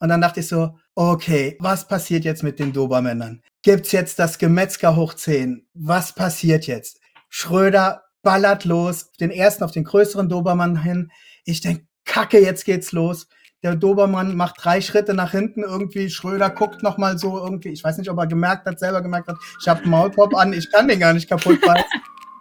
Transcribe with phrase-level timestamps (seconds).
[0.00, 3.42] Und dann dachte ich so, okay, was passiert jetzt mit den Dobermännern?
[3.62, 5.66] Gibt's jetzt das Gemetzger hoch 10?
[5.74, 7.00] Was passiert jetzt?
[7.28, 11.10] Schröder ballert los, den ersten auf den größeren Dobermann hin.
[11.44, 13.28] Ich denk, Kacke, jetzt geht's los.
[13.62, 16.10] Der Dobermann macht drei Schritte nach hinten irgendwie.
[16.10, 17.70] Schröder guckt noch mal so irgendwie.
[17.70, 19.36] Ich weiß nicht, ob er gemerkt hat, selber gemerkt hat.
[19.60, 21.84] Ich habe einen Maulkorb an, ich kann den gar nicht kaputt beißen.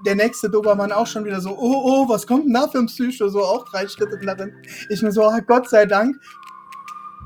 [0.06, 2.86] Der nächste Dobermann auch schon wieder so, oh, oh, was kommt denn da für ein
[2.86, 3.30] Psycho?
[3.30, 4.62] So auch drei Schritte nach hinten.
[4.90, 6.16] Ich nur so, oh, Gott sei Dank.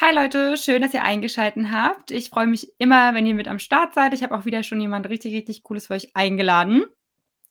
[0.00, 2.10] Hi Leute, schön, dass ihr eingeschaltet habt.
[2.10, 4.12] Ich freue mich immer, wenn ihr mit am Start seid.
[4.12, 6.84] Ich habe auch wieder schon jemand richtig, richtig Cooles für euch eingeladen.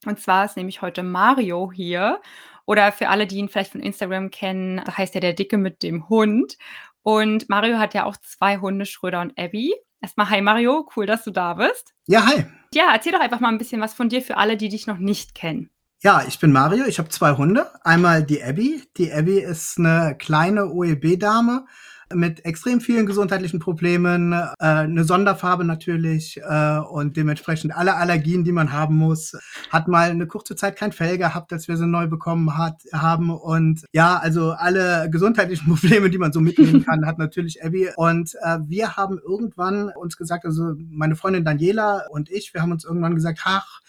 [0.05, 2.19] Und zwar ist nämlich heute Mario hier.
[2.65, 5.83] Oder für alle, die ihn vielleicht von Instagram kennen, da heißt er der Dicke mit
[5.83, 6.57] dem Hund.
[7.01, 9.73] Und Mario hat ja auch zwei Hunde, Schröder und Abby.
[10.01, 11.93] Erstmal, hi Mario, cool, dass du da bist.
[12.07, 12.43] Ja, hi.
[12.73, 14.97] Ja, erzähl doch einfach mal ein bisschen was von dir für alle, die dich noch
[14.97, 15.69] nicht kennen.
[16.01, 17.71] Ja, ich bin Mario, ich habe zwei Hunde.
[17.85, 18.83] Einmal die Abby.
[18.97, 21.65] Die Abby ist eine kleine OEB-Dame,
[22.13, 28.51] mit extrem vielen gesundheitlichen Problemen, äh, eine Sonderfarbe natürlich äh, und dementsprechend alle Allergien, die
[28.51, 29.37] man haben muss.
[29.69, 33.29] Hat mal eine kurze Zeit kein Fell gehabt, als wir sie neu bekommen hat, haben
[33.29, 37.89] und ja, also alle gesundheitlichen Probleme, die man so mitnehmen kann, hat natürlich Abby.
[37.95, 42.71] Und äh, wir haben irgendwann uns gesagt, also meine Freundin Daniela und ich, wir haben
[42.71, 43.81] uns irgendwann gesagt, ach,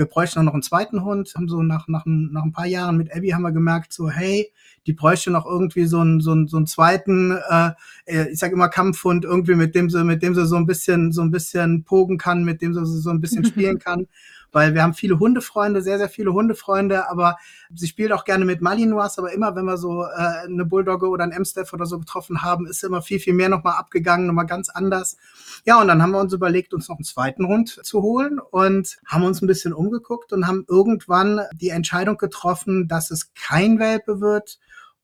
[0.00, 1.34] wir bräuchten auch noch einen zweiten Hund.
[1.36, 4.50] Haben so nach, nach, nach ein paar Jahren mit Abby haben wir gemerkt, so, hey,
[4.86, 7.72] die bräuchte noch irgendwie so einen, so einen, so einen zweiten, äh,
[8.06, 11.12] äh ich sage immer Kampfhund, irgendwie mit dem sie, mit dem sie so ein bisschen,
[11.12, 14.06] so ein bisschen pogen kann, mit dem sie so ein bisschen spielen kann
[14.52, 17.36] weil wir haben viele Hundefreunde, sehr, sehr viele Hundefreunde, aber
[17.74, 21.24] sie spielt auch gerne mit Malinois, aber immer, wenn wir so äh, eine Bulldogge oder
[21.24, 24.68] ein Amstaff oder so getroffen haben, ist immer viel, viel mehr nochmal abgegangen, nochmal ganz
[24.68, 25.16] anders.
[25.64, 28.98] Ja, und dann haben wir uns überlegt, uns noch einen zweiten Hund zu holen und
[29.06, 34.20] haben uns ein bisschen umgeguckt und haben irgendwann die Entscheidung getroffen, dass es kein Welpe
[34.20, 34.58] wird,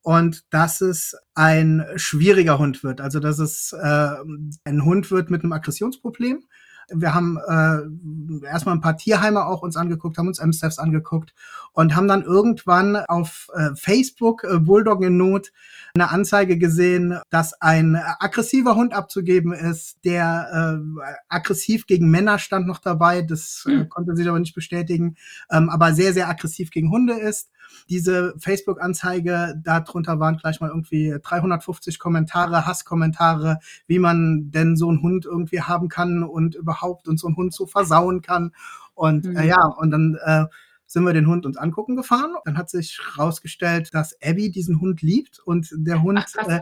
[0.07, 3.01] und dass es ein schwieriger Hund wird.
[3.01, 4.15] Also dass es äh,
[4.63, 6.45] ein Hund wird mit einem Aggressionsproblem
[6.89, 11.35] wir haben äh, erstmal ein paar Tierheime auch uns angeguckt, haben uns MSTFs angeguckt
[11.73, 15.53] und haben dann irgendwann auf äh, Facebook äh, Bulldog in Not
[15.95, 22.67] eine Anzeige gesehen, dass ein aggressiver Hund abzugeben ist, der äh, aggressiv gegen Männer stand
[22.67, 23.23] noch dabei.
[23.23, 23.89] Das äh, hm.
[23.89, 25.17] konnte sich aber nicht bestätigen,
[25.51, 27.51] ähm, aber sehr, sehr aggressiv gegen Hunde ist.
[27.89, 35.03] Diese Facebook-Anzeige, darunter waren gleich mal irgendwie 350 Kommentare, Hasskommentare, wie man denn so einen
[35.03, 38.53] Hund irgendwie haben kann und überhaupt und so einen Hund so versauen kann.
[38.95, 39.37] Und mhm.
[39.37, 40.45] äh, ja, und dann äh,
[40.87, 42.35] sind wir den Hund uns angucken gefahren.
[42.45, 46.61] Dann hat sich herausgestellt, dass Abby diesen Hund liebt und der Hund Ach, äh,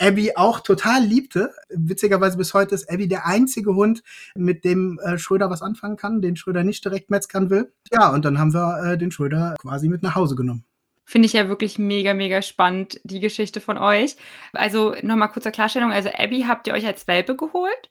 [0.00, 1.52] Abby auch total liebte.
[1.68, 4.02] Witzigerweise bis heute ist Abby der einzige Hund,
[4.34, 7.72] mit dem äh, Schröder was anfangen kann, den Schröder nicht direkt metzgern will.
[7.92, 10.64] Ja, und dann haben wir äh, den Schröder quasi mit nach Hause genommen.
[11.04, 14.16] Finde ich ja wirklich mega, mega spannend, die Geschichte von euch.
[14.52, 15.92] Also nochmal kurze Klarstellung.
[15.92, 17.90] Also Abby habt ihr euch als Welpe geholt?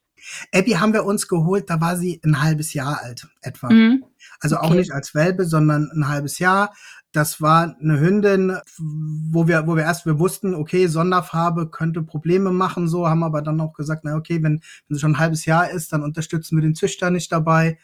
[0.54, 3.70] Abby haben wir uns geholt, da war sie ein halbes Jahr alt etwa.
[3.70, 4.04] Mhm.
[4.40, 4.66] Also okay.
[4.66, 6.74] auch nicht als Welpe, sondern ein halbes Jahr.
[7.12, 12.52] Das war eine Hündin, wo wir, wo wir erst, wir wussten, okay, Sonderfarbe könnte Probleme
[12.52, 15.46] machen, so, haben aber dann auch gesagt, na okay, wenn, wenn sie schon ein halbes
[15.46, 17.80] Jahr ist, dann unterstützen wir den Züchter nicht dabei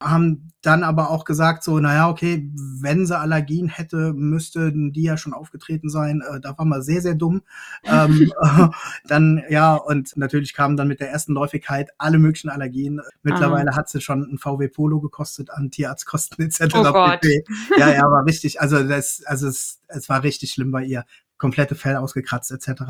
[0.00, 2.50] haben dann aber auch gesagt, so, naja, okay,
[2.80, 6.22] wenn sie Allergien hätte, müssten die ja schon aufgetreten sein.
[6.22, 7.42] Äh, da war man sehr, sehr dumm.
[7.84, 8.68] ähm, äh,
[9.06, 13.00] dann, ja, und natürlich kamen dann mit der ersten Läufigkeit alle möglichen Allergien.
[13.22, 13.76] Mittlerweile ah.
[13.76, 16.74] hat sie schon ein VW Polo gekostet an Tierarztkosten etc.
[16.74, 17.20] Oh Gott.
[17.78, 18.60] Ja, ja, war richtig.
[18.60, 21.04] Also das, also es, es war richtig schlimm bei ihr.
[21.38, 22.82] Komplette Fell ausgekratzt etc.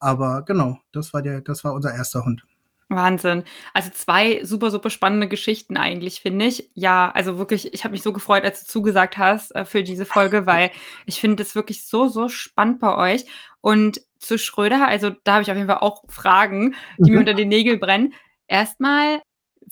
[0.00, 2.44] Aber genau, das war der, das war unser erster Hund.
[2.88, 3.44] Wahnsinn.
[3.72, 6.70] Also zwei super, super spannende Geschichten eigentlich, finde ich.
[6.74, 10.04] Ja, also wirklich, ich habe mich so gefreut, als du zugesagt hast äh, für diese
[10.04, 10.70] Folge, weil
[11.06, 13.24] ich finde es wirklich so, so spannend bei euch.
[13.60, 17.14] Und zu Schröder, also da habe ich auf jeden Fall auch Fragen, die mhm.
[17.14, 18.14] mir unter den Nägeln brennen.
[18.46, 19.22] Erstmal,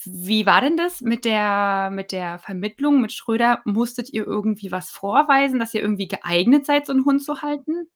[0.05, 3.61] wie war denn das mit der, mit der Vermittlung mit Schröder?
[3.65, 7.88] Musstet ihr irgendwie was vorweisen, dass ihr irgendwie geeignet seid, so einen Hund zu halten?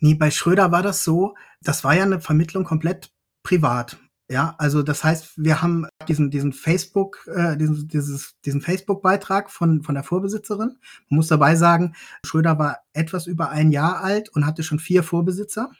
[0.00, 3.10] Nee, bei Schröder war das so, das war ja eine Vermittlung komplett
[3.42, 3.98] privat.
[4.28, 9.82] Ja, also das heißt, wir haben diesen, diesen Facebook, äh, diesen, dieses, diesen Facebook-Beitrag von,
[9.84, 10.78] von der Vorbesitzerin.
[11.08, 11.94] Man muss dabei sagen,
[12.24, 15.70] Schröder war etwas über ein Jahr alt und hatte schon vier Vorbesitzer.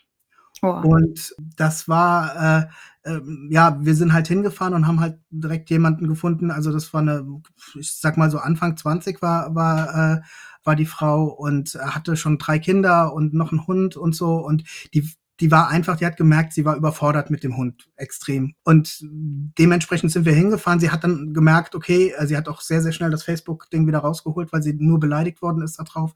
[0.63, 0.69] Oh.
[0.69, 2.69] Und das war,
[3.05, 3.21] äh, äh,
[3.51, 6.51] ja, wir sind halt hingefahren und haben halt direkt jemanden gefunden.
[6.53, 7.27] Also das war eine,
[7.75, 10.21] ich sag mal so Anfang 20 war, war, äh,
[10.65, 14.37] war die Frau und hatte schon drei Kinder und noch einen Hund und so.
[14.37, 14.65] Und
[14.95, 15.11] die,
[15.41, 18.55] die war einfach, die hat gemerkt, sie war überfordert mit dem Hund extrem.
[18.65, 20.81] Und dementsprechend sind wir hingefahren.
[20.81, 23.99] Sie hat dann gemerkt, okay, äh, sie hat auch sehr, sehr schnell das Facebook-Ding wieder
[23.99, 26.15] rausgeholt, weil sie nur beleidigt worden ist darauf.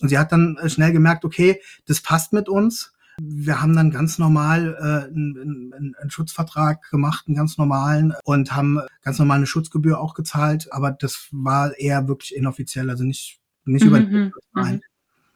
[0.00, 2.92] Und sie hat dann äh, schnell gemerkt, okay, das passt mit uns.
[3.20, 8.56] Wir haben dann ganz normal äh, einen, einen, einen Schutzvertrag gemacht, einen ganz normalen, und
[8.56, 10.72] haben ganz normal eine Schutzgebühr auch gezahlt.
[10.72, 14.32] Aber das war eher wirklich inoffiziell, also nicht, nicht über den mhm.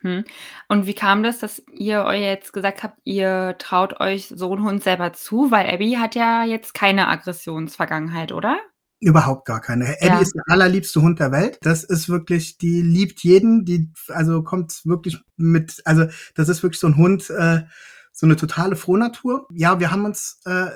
[0.02, 0.24] Mhm.
[0.68, 4.64] Und wie kam das, dass ihr euch jetzt gesagt habt, ihr traut euch so einen
[4.64, 5.50] Hund selber zu?
[5.50, 8.58] Weil Abby hat ja jetzt keine Aggressionsvergangenheit, oder?
[9.00, 9.86] Überhaupt gar keine.
[10.00, 10.18] Abby ja.
[10.20, 11.58] ist der allerliebste Hund der Welt.
[11.62, 16.80] Das ist wirklich, die liebt jeden, die, also kommt wirklich mit, also das ist wirklich
[16.80, 17.62] so ein Hund, äh,
[18.10, 19.46] so eine totale Frohnatur.
[19.52, 20.70] Ja, wir haben uns, äh,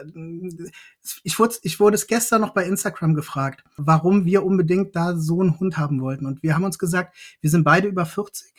[1.25, 5.41] ich wurde, ich wurde es gestern noch bei Instagram gefragt, warum wir unbedingt da so
[5.41, 6.27] einen Hund haben wollten.
[6.27, 8.55] Und wir haben uns gesagt, wir sind beide über 40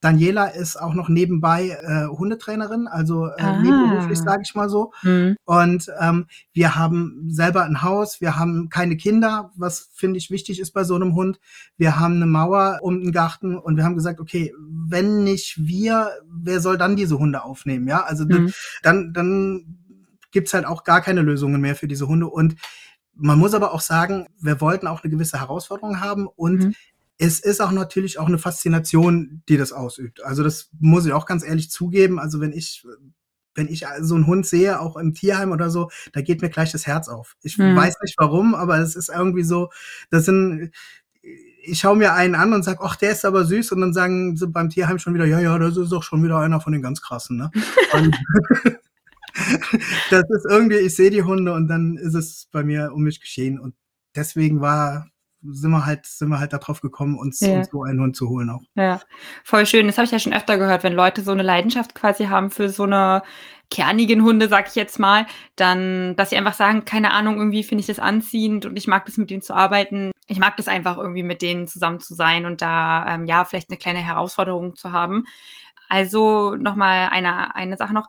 [0.00, 3.60] Daniela ist auch noch nebenbei äh, Hundetrainerin, also äh, ah.
[3.60, 4.92] nebenberuflich, sage ich mal so.
[5.02, 5.36] Mhm.
[5.44, 10.60] Und ähm, wir haben selber ein Haus, wir haben keine Kinder, was finde ich wichtig
[10.60, 11.40] ist bei so einem Hund.
[11.76, 16.10] Wir haben eine Mauer um den Garten und wir haben gesagt, okay, wenn nicht wir,
[16.30, 17.88] wer soll dann diese Hunde aufnehmen?
[17.88, 18.52] Ja, also mhm.
[18.82, 19.78] dann, dann
[20.30, 22.28] gibt's halt auch gar keine Lösungen mehr für diese Hunde.
[22.28, 22.54] Und
[23.14, 26.74] man muss aber auch sagen, wir wollten auch eine gewisse Herausforderung haben und mhm
[27.18, 30.24] es ist auch natürlich auch eine Faszination, die das ausübt.
[30.24, 32.18] Also das muss ich auch ganz ehrlich zugeben.
[32.18, 32.84] Also wenn ich
[33.54, 36.70] wenn ich so einen Hund sehe, auch im Tierheim oder so, da geht mir gleich
[36.70, 37.36] das Herz auf.
[37.42, 37.74] Ich mhm.
[37.74, 39.70] weiß nicht warum, aber es ist irgendwie so,
[40.10, 40.70] das sind,
[41.64, 43.72] ich schaue mir einen an und sage, ach, der ist aber süß.
[43.72, 46.38] Und dann sagen sie beim Tierheim schon wieder, ja, ja, das ist doch schon wieder
[46.38, 47.36] einer von den ganz krassen.
[47.36, 47.50] Ne?
[50.10, 53.20] das ist irgendwie, ich sehe die Hunde und dann ist es bei mir um mich
[53.20, 53.58] geschehen.
[53.58, 53.74] Und
[54.14, 55.08] deswegen war
[55.42, 57.58] sind wir halt, sind wir halt darauf gekommen, uns, ja.
[57.58, 58.62] uns so einen Hund zu holen auch.
[58.74, 59.00] Ja,
[59.44, 59.86] voll schön.
[59.86, 62.68] Das habe ich ja schon öfter gehört, wenn Leute so eine Leidenschaft quasi haben für
[62.68, 63.22] so eine
[63.70, 65.26] kernigen Hunde, sag ich jetzt mal,
[65.56, 69.04] dann, dass sie einfach sagen, keine Ahnung, irgendwie finde ich das anziehend und ich mag
[69.04, 70.10] das mit denen zu arbeiten.
[70.26, 73.70] Ich mag das einfach irgendwie mit denen zusammen zu sein und da ähm, ja vielleicht
[73.70, 75.24] eine kleine Herausforderung zu haben.
[75.88, 78.08] Also nochmal eine, eine Sache noch.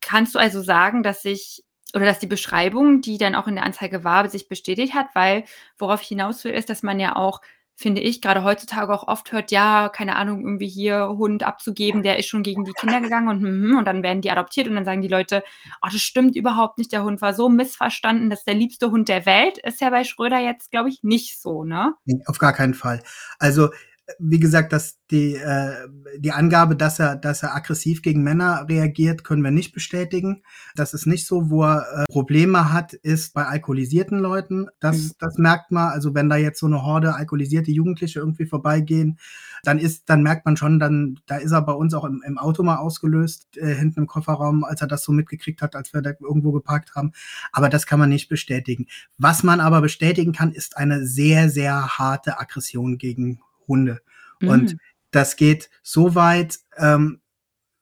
[0.00, 3.64] Kannst du also sagen, dass sich oder dass die Beschreibung, die dann auch in der
[3.64, 5.44] Anzeige war, sich bestätigt hat, weil
[5.78, 7.40] worauf ich hinaus will, ist, dass man ja auch,
[7.74, 12.18] finde ich, gerade heutzutage auch oft hört, ja, keine Ahnung, irgendwie hier Hund abzugeben, der
[12.18, 14.84] ist schon gegen die Kinder gegangen und, hm, und dann werden die adoptiert und dann
[14.84, 15.42] sagen die Leute,
[15.82, 19.08] oh, das stimmt überhaupt nicht, der Hund war so missverstanden, das ist der liebste Hund
[19.08, 21.94] der Welt, ist ja bei Schröder jetzt, glaube ich, nicht so, ne?
[22.04, 23.02] Nee, auf gar keinen Fall.
[23.38, 23.70] Also
[24.18, 25.88] wie gesagt, dass die, äh,
[26.18, 30.42] die Angabe, dass er, dass er aggressiv gegen Männer reagiert, können wir nicht bestätigen.
[30.74, 34.68] Das ist nicht so, wo er äh, Probleme hat, ist bei alkoholisierten Leuten.
[34.80, 35.10] Das, mhm.
[35.18, 35.90] das merkt man.
[35.90, 39.18] Also wenn da jetzt so eine Horde alkoholisierte Jugendliche irgendwie vorbeigehen,
[39.62, 42.38] dann ist, dann merkt man schon, dann, da ist er bei uns auch im, im
[42.38, 46.02] Auto mal ausgelöst, äh, hinten im Kofferraum, als er das so mitgekriegt hat, als wir
[46.02, 47.12] da irgendwo geparkt haben.
[47.52, 48.86] Aber das kann man nicht bestätigen.
[49.18, 53.40] Was man aber bestätigen kann, ist eine sehr, sehr harte Aggression gegen
[53.72, 54.00] Hunde.
[54.40, 54.48] Mhm.
[54.48, 54.76] Und
[55.10, 57.20] das geht so weit, ähm,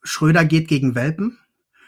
[0.03, 1.39] Schröder geht gegen Welpen,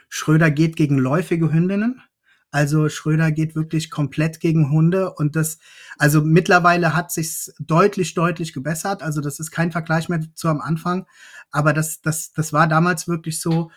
[0.08, 2.02] Schröder geht gegen läufige Hündinnen.
[2.50, 5.58] Also Schröder geht wirklich komplett gegen Hunde und das,
[5.96, 9.02] also mittlerweile hat sich's deutlich, deutlich gebessert.
[9.02, 11.06] Also das ist kein Vergleich mehr zu am Anfang,
[11.50, 13.70] aber das, das, das war damals wirklich so.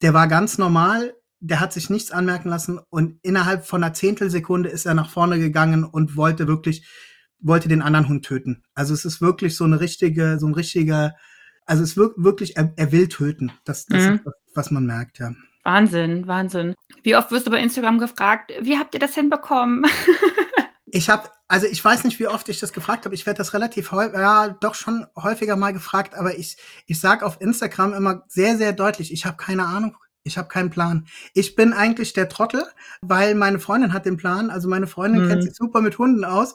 [0.00, 4.70] Der war ganz normal, der hat sich nichts anmerken lassen und innerhalb von einer Zehntelsekunde
[4.70, 6.88] ist er nach vorne gegangen und wollte wirklich
[7.44, 8.64] wollte den anderen Hund töten.
[8.74, 11.14] Also es ist wirklich so eine richtige, so ein richtiger,
[11.66, 13.52] also es wirkt wirklich, er, er will töten.
[13.64, 14.14] Das, das mhm.
[14.14, 15.32] ist, was man merkt, ja.
[15.62, 16.74] Wahnsinn, Wahnsinn.
[17.02, 19.86] Wie oft wirst du bei Instagram gefragt, wie habt ihr das hinbekommen?
[20.86, 23.14] ich habe, also ich weiß nicht, wie oft ich das gefragt habe.
[23.14, 27.24] Ich werde das relativ häufig, ja, doch schon häufiger mal gefragt, aber ich, ich sage
[27.24, 31.06] auf Instagram immer sehr, sehr deutlich, ich habe keine Ahnung, ich habe keinen Plan.
[31.34, 32.64] Ich bin eigentlich der Trottel,
[33.02, 34.50] weil meine Freundin hat den Plan.
[34.50, 35.28] Also meine Freundin mhm.
[35.28, 36.54] kennt sich super mit Hunden aus.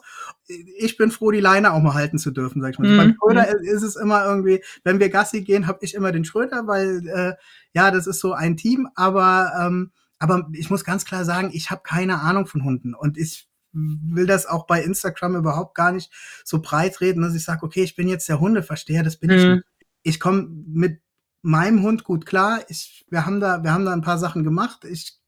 [0.76, 2.88] Ich bin froh, die Leine auch mal halten zu dürfen, sag ich mal.
[2.88, 2.96] Mhm.
[2.96, 6.66] Beim Schröder ist es immer irgendwie, wenn wir Gassi gehen, habe ich immer den Schröder,
[6.66, 7.34] weil äh,
[7.72, 8.88] ja, das ist so ein Team.
[8.96, 13.16] Aber ähm, aber ich muss ganz klar sagen, ich habe keine Ahnung von Hunden und
[13.16, 16.12] ich will das auch bei Instagram überhaupt gar nicht
[16.44, 19.36] so breit reden, dass ich sage, okay, ich bin jetzt der Hundeversteher, das bin mhm.
[19.36, 19.64] ich nicht.
[20.02, 21.00] Ich komme mit
[21.42, 22.60] meinem Hund gut klar.
[22.68, 24.84] Ich, wir haben da, wir haben da ein paar Sachen gemacht.
[24.84, 25.18] Ich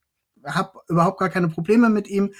[0.45, 2.33] habe überhaupt gar keine Probleme mit ihm.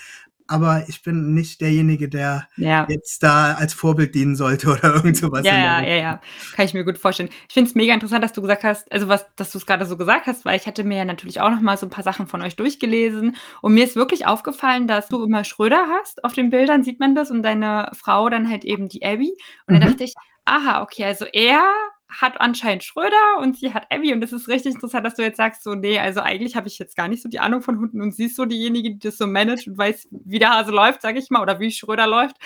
[0.47, 2.85] aber ich bin nicht derjenige, der ja.
[2.89, 5.45] jetzt da als Vorbild dienen sollte oder irgend sowas.
[5.45, 6.21] Ja, ja, ja, ja.
[6.55, 7.29] Kann ich mir gut vorstellen.
[7.47, 9.85] Ich finde es mega interessant, dass du gesagt hast, also was, dass du es gerade
[9.85, 12.03] so gesagt hast, weil ich hatte mir ja natürlich auch noch mal so ein paar
[12.03, 16.23] Sachen von euch durchgelesen und mir ist wirklich aufgefallen, dass du immer Schröder hast.
[16.23, 19.33] Auf den Bildern sieht man das und deine Frau dann halt eben die Abby.
[19.67, 19.79] Und mhm.
[19.79, 20.13] dann dachte ich,
[20.45, 21.63] aha, okay, also er
[22.09, 24.13] hat anscheinend Schröder und sie hat Abby.
[24.13, 26.77] Und das ist richtig interessant, dass du jetzt sagst, so, nee, also eigentlich habe ich
[26.77, 29.17] jetzt gar nicht so die Ahnung von Hunden und sie ist so diejenige, die das
[29.17, 32.37] so managt und weiß, wie der Hase läuft, sage ich mal, oder wie Schröder läuft.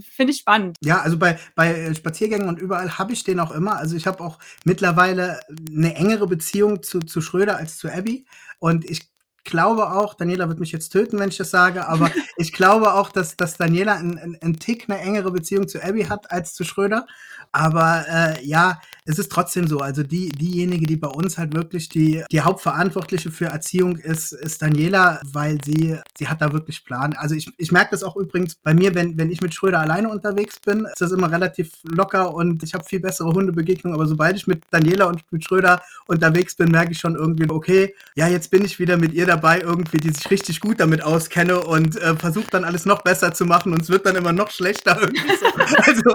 [0.00, 0.78] Finde ich spannend.
[0.82, 3.76] Ja, also bei, bei Spaziergängen und überall habe ich den auch immer.
[3.76, 5.40] Also ich habe auch mittlerweile
[5.70, 8.26] eine engere Beziehung zu, zu Schröder als zu Abby.
[8.58, 9.11] Und ich
[9.44, 13.10] glaube auch, Daniela wird mich jetzt töten, wenn ich das sage, aber ich glaube auch,
[13.10, 17.06] dass, dass Daniela einen ein Tick eine engere Beziehung zu Abby hat als zu Schröder.
[17.52, 19.80] Aber äh, ja, es ist trotzdem so.
[19.80, 24.62] Also die, diejenige, die bei uns halt wirklich die, die Hauptverantwortliche für Erziehung ist, ist
[24.62, 27.12] Daniela, weil sie, sie hat da wirklich Plan.
[27.14, 30.08] Also ich, ich merke das auch übrigens bei mir, wenn, wenn ich mit Schröder alleine
[30.08, 33.98] unterwegs bin, ist das immer relativ locker und ich habe viel bessere Hundebegegnungen.
[33.98, 37.94] Aber sobald ich mit Daniela und mit Schröder unterwegs bin, merke ich schon irgendwie, okay,
[38.14, 41.60] ja, jetzt bin ich wieder mit ihr dabei, irgendwie, die sich richtig gut damit auskenne
[41.60, 44.50] und äh, versucht dann alles noch besser zu machen und es wird dann immer noch
[44.50, 44.98] schlechter.
[45.02, 46.14] So.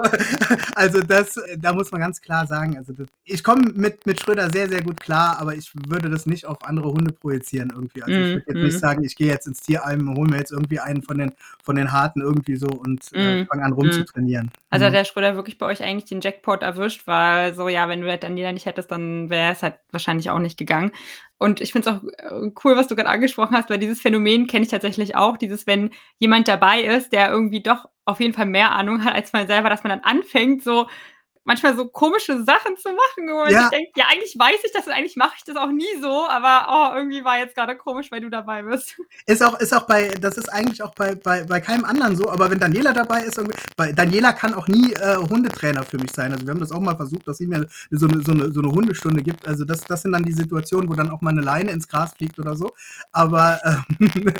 [0.74, 4.50] also das da muss man ganz klar sagen, also das, ich komme mit, mit Schröder
[4.50, 8.02] sehr, sehr gut klar, aber ich würde das nicht auf andere Hunde projizieren irgendwie.
[8.02, 10.52] Also ich würde jetzt mm, nicht sagen, ich gehe jetzt ins Tierheim, hole mir jetzt
[10.52, 11.32] irgendwie einen von den,
[11.62, 14.50] von den Harten irgendwie so und äh, mm, fange an rumzutrainieren.
[14.70, 14.96] Also hat mhm.
[14.96, 18.22] der Schröder wirklich bei euch eigentlich den Jackpot erwischt, weil so, ja, wenn du halt
[18.22, 20.92] dann jeder nicht hättest, dann wäre es halt wahrscheinlich auch nicht gegangen.
[21.38, 24.46] Und ich finde es auch äh, cool, was du gerade angesprochen hast, weil dieses Phänomen
[24.48, 28.46] kenne ich tatsächlich auch, dieses, wenn jemand dabei ist, der irgendwie doch auf jeden Fall
[28.46, 30.88] mehr Ahnung hat als man selber, dass man dann anfängt, so
[31.48, 33.62] manchmal so komische Sachen zu machen, wo man ja.
[33.62, 36.28] sich denkt, ja, eigentlich weiß ich das und eigentlich mache ich das auch nie so,
[36.28, 38.96] aber oh, irgendwie war jetzt gerade komisch, weil du dabei bist.
[39.26, 42.30] Ist auch, ist auch bei, das ist eigentlich auch bei, bei, bei keinem anderen so,
[42.30, 43.40] aber wenn Daniela dabei ist,
[43.76, 46.32] bei Daniela kann auch nie äh, Hundetrainer für mich sein.
[46.32, 48.60] Also wir haben das auch mal versucht, dass sie mir so eine, so eine, so
[48.60, 49.46] eine Hundestunde gibt.
[49.46, 52.14] Also das, das sind dann die Situationen, wo dann auch mal eine Leine ins Gras
[52.14, 52.72] fliegt oder so.
[53.12, 54.08] Aber äh,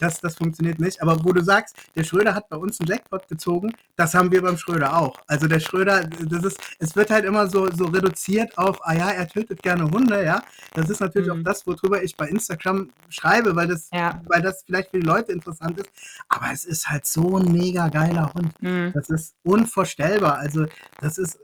[0.00, 1.00] das, das funktioniert nicht.
[1.02, 4.42] Aber wo du sagst, der Schröder hat bei uns einen Jackpot gezogen, das haben wir
[4.42, 5.16] beim Schröder auch.
[5.26, 9.10] Also der Schröder, das ist, es wird halt immer so, so reduziert auf, ah ja,
[9.10, 10.42] er tötet gerne Hunde, ja.
[10.74, 11.40] Das ist natürlich mhm.
[11.40, 14.20] auch das, worüber ich bei Instagram schreibe, weil das, ja.
[14.26, 15.90] weil das vielleicht für die Leute interessant ist.
[16.28, 18.52] Aber es ist halt so ein mega geiler Hund.
[18.62, 18.92] Mhm.
[18.94, 20.38] Das ist unvorstellbar.
[20.38, 20.66] Also,
[21.00, 21.38] das ist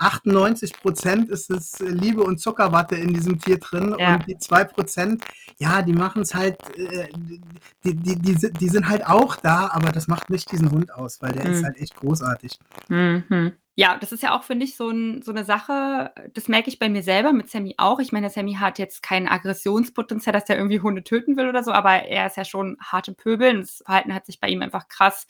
[0.00, 4.14] 98 Prozent ist es Liebe und Zuckerwatte in diesem Tier drin ja.
[4.14, 5.24] und die 2 Prozent,
[5.58, 7.08] ja, die machen es halt, äh,
[7.84, 11.20] die, die, die, die, sind halt auch da, aber das macht nicht diesen Hund aus,
[11.20, 11.52] weil der mhm.
[11.52, 12.58] ist halt echt großartig.
[12.88, 13.52] Mhm.
[13.80, 16.78] Ja, das ist ja auch, finde ich, so, 'n so 'ne Sache, das merke ich
[16.78, 17.98] bei mir selber, mit Sammy auch.
[17.98, 21.72] Ich meine, Sammy hat jetzt kein Aggressionspotenzial, dass er irgendwie Hunde töten will oder so,
[21.72, 24.86] aber er ist ja schon harte Pöbel und das Verhalten hat sich bei ihm einfach
[24.88, 25.26] krass,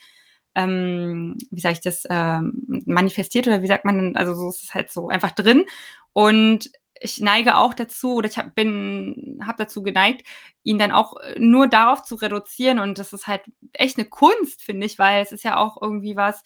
[0.57, 4.17] ähm, wie sage ich das, ähm, manifestiert oder wie sagt man denn?
[4.17, 5.65] Also, so ist es halt so einfach drin.
[6.13, 10.27] Und ich neige auch dazu oder ich habe bin habe dazu geneigt,
[10.65, 13.43] ihn dann auch äh, nur darauf zu reduzieren und das ist halt
[13.75, 16.43] echt eine Kunst, finde ich, weil es ist ja auch irgendwie was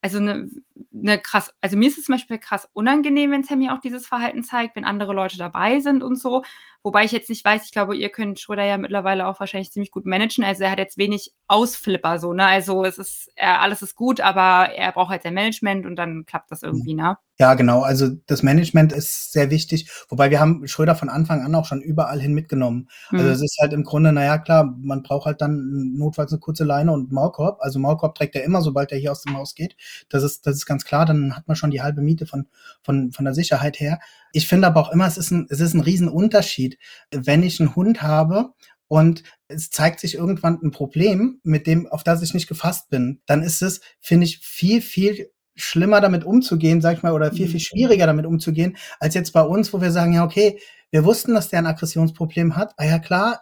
[0.00, 0.48] also eine,
[0.94, 4.44] eine krass, also mir ist es zum Beispiel krass unangenehm, wenn Sammy auch dieses Verhalten
[4.44, 6.44] zeigt, wenn andere Leute dabei sind und so.
[6.82, 9.90] Wobei ich jetzt nicht weiß, ich glaube, ihr könnt Schröder ja mittlerweile auch wahrscheinlich ziemlich
[9.90, 10.44] gut managen.
[10.44, 12.46] Also er hat jetzt wenig Ausflipper so, ne?
[12.46, 16.24] Also es ist, er, alles ist gut, aber er braucht halt sein Management und dann
[16.24, 17.18] klappt das irgendwie, ne?
[17.40, 17.82] Ja, genau.
[17.82, 19.88] Also das Management ist sehr wichtig.
[20.08, 22.88] Wobei wir haben Schröder von Anfang an auch schon überall hin mitgenommen.
[23.10, 23.30] Also mhm.
[23.30, 26.90] es ist halt im Grunde, naja, klar, man braucht halt dann notfalls eine kurze Leine
[26.90, 27.58] und Maulkorb.
[27.60, 29.76] Also Maulkorb trägt er immer, sobald er hier aus dem Haus geht.
[30.08, 31.06] Das ist, das ist ganz klar.
[31.06, 32.48] Dann hat man schon die halbe Miete von,
[32.82, 34.00] von, von der Sicherheit her.
[34.32, 36.76] Ich finde aber auch immer, es ist ein, es ist ein Riesenunterschied,
[37.12, 38.52] wenn ich einen Hund habe
[38.88, 43.20] und es zeigt sich irgendwann ein Problem, mit dem, auf das ich nicht gefasst bin,
[43.26, 47.46] dann ist es, finde ich, viel, viel schlimmer damit umzugehen, sag ich mal, oder viel,
[47.46, 47.60] viel mhm.
[47.60, 50.58] schwieriger damit umzugehen, als jetzt bei uns, wo wir sagen, ja, okay,
[50.90, 52.72] wir wussten, dass der ein Aggressionsproblem hat.
[52.78, 53.40] Ah ja, klar,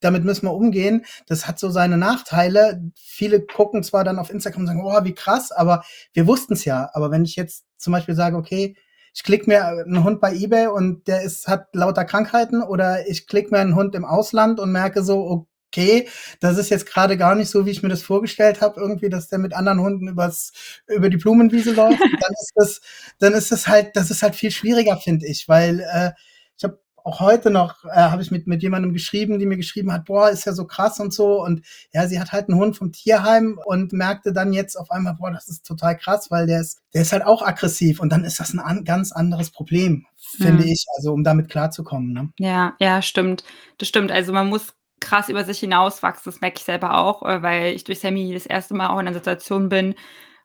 [0.00, 1.04] damit müssen wir umgehen.
[1.26, 2.80] Das hat so seine Nachteile.
[2.94, 6.64] Viele gucken zwar dann auf Instagram und sagen, oh, wie krass, aber wir wussten es
[6.64, 6.88] ja.
[6.92, 8.76] Aber wenn ich jetzt zum Beispiel sage, okay,
[9.14, 13.26] ich klicke mir einen Hund bei eBay und der ist, hat lauter Krankheiten oder ich
[13.26, 16.08] klicke mir einen Hund im Ausland und merke so, okay,
[16.40, 19.28] das ist jetzt gerade gar nicht so, wie ich mir das vorgestellt habe, irgendwie, dass
[19.28, 20.52] der mit anderen Hunden übers,
[20.86, 22.00] über die Blumenwiese läuft.
[22.00, 22.80] dann ist das,
[23.18, 26.10] dann ist das halt, das ist halt viel schwieriger, finde ich, weil äh,
[26.56, 29.92] ich habe auch heute noch äh, habe ich mit mit jemandem geschrieben, die mir geschrieben
[29.92, 31.62] hat, boah, ist ja so krass und so und
[31.92, 35.32] ja, sie hat halt einen Hund vom Tierheim und merkte dann jetzt auf einmal, boah,
[35.32, 38.38] das ist total krass, weil der ist der ist halt auch aggressiv und dann ist
[38.38, 40.70] das ein an, ganz anderes Problem, finde hm.
[40.70, 42.30] ich, also um damit klarzukommen, ne?
[42.38, 43.42] Ja, ja, stimmt.
[43.78, 44.12] Das stimmt.
[44.12, 46.32] Also man muss krass über sich hinauswachsen.
[46.32, 49.06] Das merke ich selber auch, äh, weil ich durch Sammy das erste Mal auch in
[49.08, 49.94] einer Situation bin,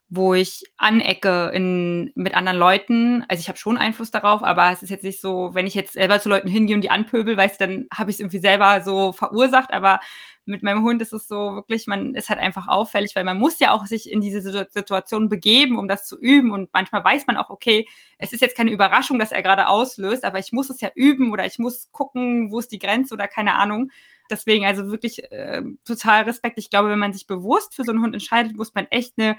[0.09, 3.25] wo ich anecke in, mit anderen Leuten.
[3.27, 5.93] Also ich habe schon Einfluss darauf, aber es ist jetzt nicht so, wenn ich jetzt
[5.93, 9.11] selber zu Leuten hingehe und die anpöbel, weißt dann habe ich es irgendwie selber so
[9.11, 9.73] verursacht.
[9.73, 9.99] Aber
[10.45, 13.59] mit meinem Hund ist es so wirklich, man ist halt einfach auffällig, weil man muss
[13.59, 16.51] ja auch sich in diese Situation begeben, um das zu üben.
[16.51, 17.85] Und manchmal weiß man auch, okay,
[18.17, 21.33] es ist jetzt keine Überraschung, dass er gerade auslöst, aber ich muss es ja üben
[21.33, 23.91] oder ich muss gucken, wo ist die Grenze oder keine Ahnung.
[24.29, 26.57] Deswegen also wirklich äh, total Respekt.
[26.57, 29.35] Ich glaube, wenn man sich bewusst für so einen Hund entscheidet, muss man echt eine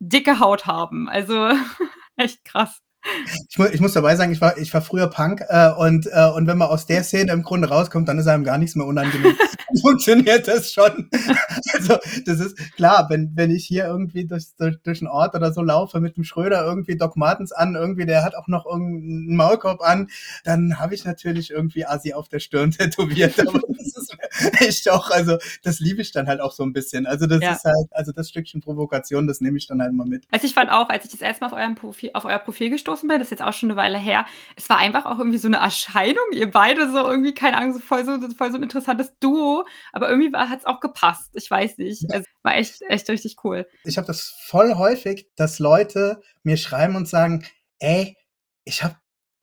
[0.00, 1.08] dicke Haut haben.
[1.08, 1.50] Also
[2.16, 2.80] echt krass.
[3.50, 6.30] Ich, mu ich, muss dabei sagen, ich war, ich war früher Punk äh, und, äh,
[6.34, 8.86] und wenn man aus der Szene im Grunde rauskommt, dann ist einem gar nichts mehr
[8.86, 9.36] unangenehm.
[9.80, 11.10] Funktioniert das schon.
[11.72, 11.96] also
[12.26, 15.62] das ist klar, wenn, wenn ich hier irgendwie durch, durch, durch einen Ort oder so
[15.62, 19.80] laufe mit dem Schröder irgendwie Doc Martens an, irgendwie der hat auch noch irgendeinen Maulkorb
[19.80, 20.08] an,
[20.44, 23.38] dann habe ich natürlich irgendwie Asi auf der Stirn tätowiert.
[23.40, 23.93] Aber das
[24.60, 27.06] echt auch, also das liebe ich dann halt auch so ein bisschen.
[27.06, 27.52] Also das ja.
[27.52, 30.24] ist halt, also das Stückchen Provokation, das nehme ich dann halt mal mit.
[30.30, 32.70] Also ich fand auch, als ich das erste Mal auf, eurem Profil, auf euer Profil
[32.70, 34.26] gestoßen bin, das ist jetzt auch schon eine Weile her,
[34.56, 37.80] es war einfach auch irgendwie so eine Erscheinung, ihr beide so irgendwie, keine Ahnung, so
[37.80, 41.30] voll so, voll so ein interessantes Duo, aber irgendwie hat es auch gepasst.
[41.34, 42.04] Ich weiß nicht.
[42.10, 43.66] Es war echt, echt richtig cool.
[43.84, 47.44] Ich habe das voll häufig, dass Leute mir schreiben und sagen,
[47.78, 48.16] ey,
[48.64, 48.96] ich habe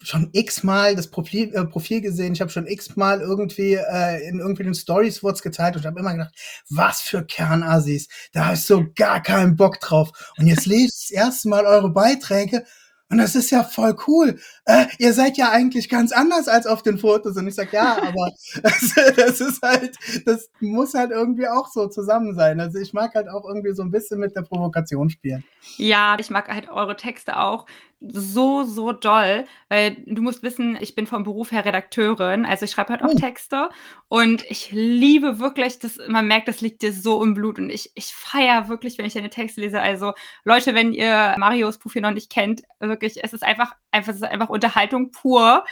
[0.04, 4.74] schon x-mal das Profil, äh, Profil gesehen, ich habe schon x-mal irgendwie äh, in irgendwelchen
[4.74, 6.34] Stories wurde geteilt und habe immer gedacht,
[6.70, 10.12] was für Kernasis, da hast du gar keinen Bock drauf.
[10.38, 12.64] Und jetzt lese ich das erste Mal eure Beiträge
[13.12, 14.40] und das ist ja voll cool.
[14.64, 17.36] Äh, ihr seid ja eigentlich ganz anders als auf den Fotos.
[17.36, 18.32] Und ich sag, ja, aber
[18.64, 22.62] das, das, ist halt, das muss halt irgendwie auch so zusammen sein.
[22.62, 25.44] Also ich mag halt auch irgendwie so ein bisschen mit der Provokation spielen.
[25.76, 27.66] Ja, ich mag halt eure Texte auch
[28.02, 32.72] so, so doll, weil du musst wissen, ich bin vom Beruf her Redakteurin, also ich
[32.72, 33.18] schreibe halt auch oh.
[33.18, 33.70] Texte
[34.08, 37.92] und ich liebe wirklich, dass man merkt, das liegt dir so im Blut und ich,
[37.94, 39.80] ich feiere wirklich, wenn ich deine Texte lese.
[39.80, 44.18] Also Leute, wenn ihr Marios Profil noch nicht kennt, wirklich, es ist einfach, einfach, es
[44.18, 45.64] ist einfach Unterhaltung pur.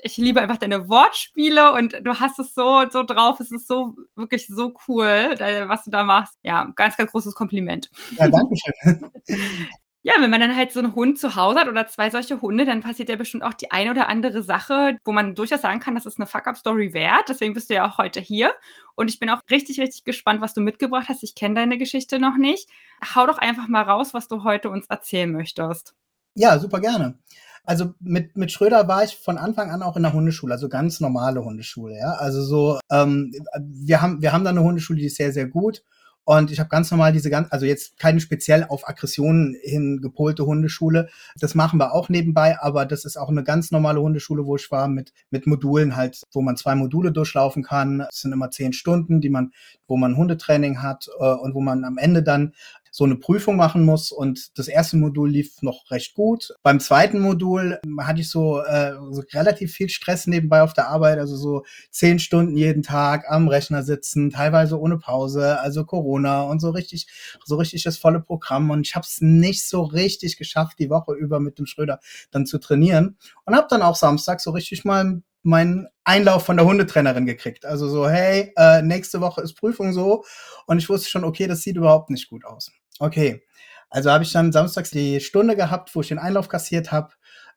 [0.00, 3.40] Ich liebe einfach deine Wortspiele und du hast es so, so drauf.
[3.40, 5.34] Es ist so, wirklich so cool,
[5.66, 6.38] was du da machst.
[6.42, 7.90] Ja, ganz, ganz großes Kompliment.
[8.16, 9.10] Ja, danke schön.
[10.08, 12.64] Ja, wenn man dann halt so einen Hund zu Hause hat oder zwei solche Hunde,
[12.64, 15.94] dann passiert ja bestimmt auch die eine oder andere Sache, wo man durchaus sagen kann,
[15.94, 17.28] das ist eine Fuck-Up-Story wert.
[17.28, 18.54] Deswegen bist du ja auch heute hier.
[18.94, 21.22] Und ich bin auch richtig, richtig gespannt, was du mitgebracht hast.
[21.24, 22.70] Ich kenne deine Geschichte noch nicht.
[23.14, 25.94] Hau doch einfach mal raus, was du heute uns erzählen möchtest.
[26.34, 27.18] Ja, super gerne.
[27.64, 31.00] Also mit, mit Schröder war ich von Anfang an auch in der Hundeschule, also ganz
[31.00, 32.12] normale Hundeschule, ja.
[32.12, 35.82] Also so, ähm, wir haben, wir haben da eine Hundeschule, die ist sehr, sehr gut.
[36.28, 40.44] Und ich habe ganz normal diese ganz, also jetzt keine speziell auf Aggressionen hin gepolte
[40.44, 41.08] Hundeschule.
[41.40, 44.70] Das machen wir auch nebenbei, aber das ist auch eine ganz normale Hundeschule, wo ich
[44.70, 48.04] war, mit, mit Modulen halt, wo man zwei Module durchlaufen kann.
[48.10, 49.52] Es sind immer zehn Stunden, die man,
[49.86, 52.52] wo man Hundetraining hat äh, und wo man am Ende dann
[52.90, 54.12] so eine Prüfung machen muss.
[54.12, 56.54] Und das erste Modul lief noch recht gut.
[56.62, 61.18] Beim zweiten Modul hatte ich so, äh, so relativ viel Stress nebenbei auf der Arbeit,
[61.18, 66.60] also so zehn Stunden jeden Tag am Rechner sitzen, teilweise ohne Pause, also Corona und
[66.60, 67.06] so richtig,
[67.44, 68.70] so richtig das volle Programm.
[68.70, 72.46] Und ich habe es nicht so richtig geschafft, die Woche über mit dem Schröder dann
[72.46, 73.16] zu trainieren.
[73.44, 77.64] Und habe dann auch Samstag so richtig mal meinen Einlauf von der Hundetrainerin gekriegt.
[77.64, 80.24] Also so, hey, äh, nächste Woche ist Prüfung so.
[80.66, 82.70] Und ich wusste schon, okay, das sieht überhaupt nicht gut aus.
[82.98, 83.42] Okay,
[83.90, 87.10] also habe ich dann samstags die Stunde gehabt, wo ich den Einlauf kassiert habe.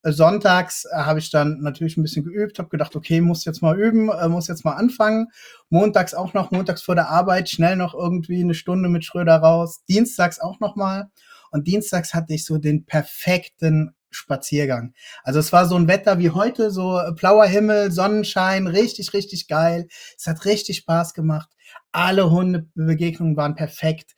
[0.03, 3.79] Sonntags äh, habe ich dann natürlich ein bisschen geübt, habe gedacht, okay, muss jetzt mal
[3.79, 5.27] üben, äh, muss jetzt mal anfangen.
[5.69, 9.83] Montags auch noch, montags vor der Arbeit, schnell noch irgendwie eine Stunde mit Schröder raus.
[9.87, 11.11] Dienstags auch noch mal.
[11.51, 14.93] Und dienstags hatte ich so den perfekten Spaziergang.
[15.23, 19.87] Also es war so ein Wetter wie heute, so blauer Himmel, Sonnenschein, richtig, richtig geil.
[20.17, 21.49] Es hat richtig Spaß gemacht.
[21.91, 24.15] Alle Hundebegegnungen waren perfekt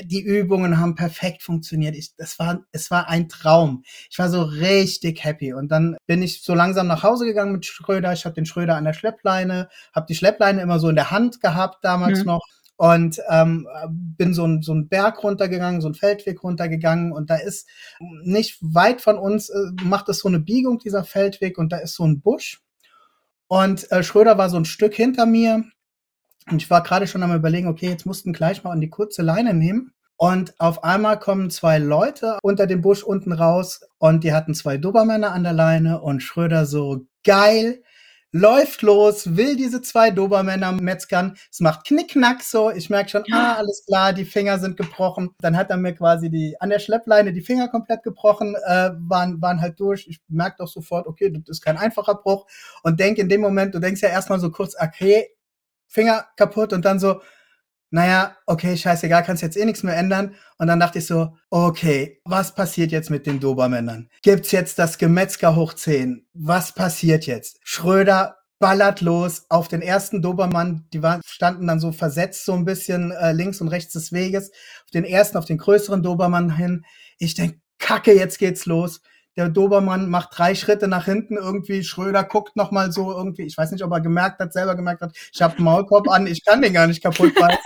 [0.00, 1.94] die Übungen haben perfekt funktioniert.
[1.96, 3.84] Ich, das war, es war ein Traum.
[4.10, 5.52] Ich war so richtig happy.
[5.52, 8.12] Und dann bin ich so langsam nach Hause gegangen mit Schröder.
[8.12, 11.40] Ich habe den Schröder an der Schleppleine, habe die Schleppleine immer so in der Hand
[11.40, 12.26] gehabt damals mhm.
[12.26, 12.46] noch
[12.82, 17.36] und ähm, bin so, ein, so einen Berg runtergegangen, so einen Feldweg runtergegangen und da
[17.36, 17.68] ist
[18.24, 21.94] nicht weit von uns, äh, macht es so eine Biegung, dieser Feldweg und da ist
[21.94, 22.60] so ein Busch
[23.46, 25.62] und äh, Schröder war so ein Stück hinter mir
[26.50, 29.22] und ich war gerade schon am überlegen, okay, jetzt mussten gleich mal an die kurze
[29.22, 29.92] Leine nehmen.
[30.16, 34.76] Und auf einmal kommen zwei Leute unter dem Busch unten raus und die hatten zwei
[34.76, 37.82] Dobermänner an der Leine und Schröder so geil,
[38.32, 41.36] läuft los, will diese zwei Dobermänner metzgern.
[41.50, 42.70] Es macht Knickknack so.
[42.70, 45.34] Ich merke schon, ah, alles klar, die Finger sind gebrochen.
[45.40, 49.40] Dann hat er mir quasi die an der Schleppleine die Finger komplett gebrochen, äh, waren,
[49.42, 50.06] waren halt durch.
[50.08, 52.46] Ich merke doch sofort, okay, das ist kein einfacher Bruch.
[52.82, 55.28] Und denke in dem Moment, du denkst ja erstmal so kurz, okay,
[55.86, 57.20] Finger kaputt und dann so,
[57.92, 60.34] naja, okay, scheißegal, kannst jetzt eh nichts mehr ändern.
[60.56, 64.08] Und dann dachte ich so, okay, was passiert jetzt mit den Dobermännern?
[64.22, 66.26] Gibt's jetzt das Gemetzger hoch 10?
[66.32, 67.58] Was passiert jetzt?
[67.62, 70.86] Schröder ballert los auf den ersten Dobermann.
[70.94, 74.52] Die waren, standen dann so versetzt so ein bisschen äh, links und rechts des Weges.
[74.84, 76.86] Auf den ersten, auf den größeren Dobermann hin.
[77.18, 79.02] Ich denk, kacke, jetzt geht's los.
[79.36, 81.84] Der Dobermann macht drei Schritte nach hinten irgendwie.
[81.84, 83.42] Schröder guckt noch mal so irgendwie.
[83.42, 85.14] Ich weiß nicht, ob er gemerkt hat, selber gemerkt hat.
[85.32, 86.26] Ich habe Maulkorb an.
[86.26, 87.58] Ich kann den gar nicht kaputt beißen.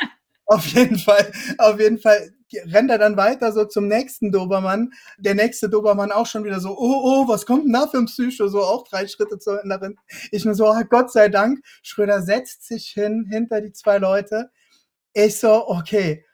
[0.46, 2.32] Auf jeden Fall, auf jeden Fall
[2.72, 4.92] rennt er dann weiter so zum nächsten Dobermann.
[5.18, 8.06] Der nächste Dobermann auch schon wieder so, oh, oh, was kommt denn da für ein
[8.06, 8.46] Psycho?
[8.48, 9.96] So auch drei Schritte zu darin.
[10.30, 11.60] Ich nur so, oh, Gott sei Dank.
[11.82, 14.50] Schröder setzt sich hin, hinter die zwei Leute.
[15.14, 16.25] Ich so, okay,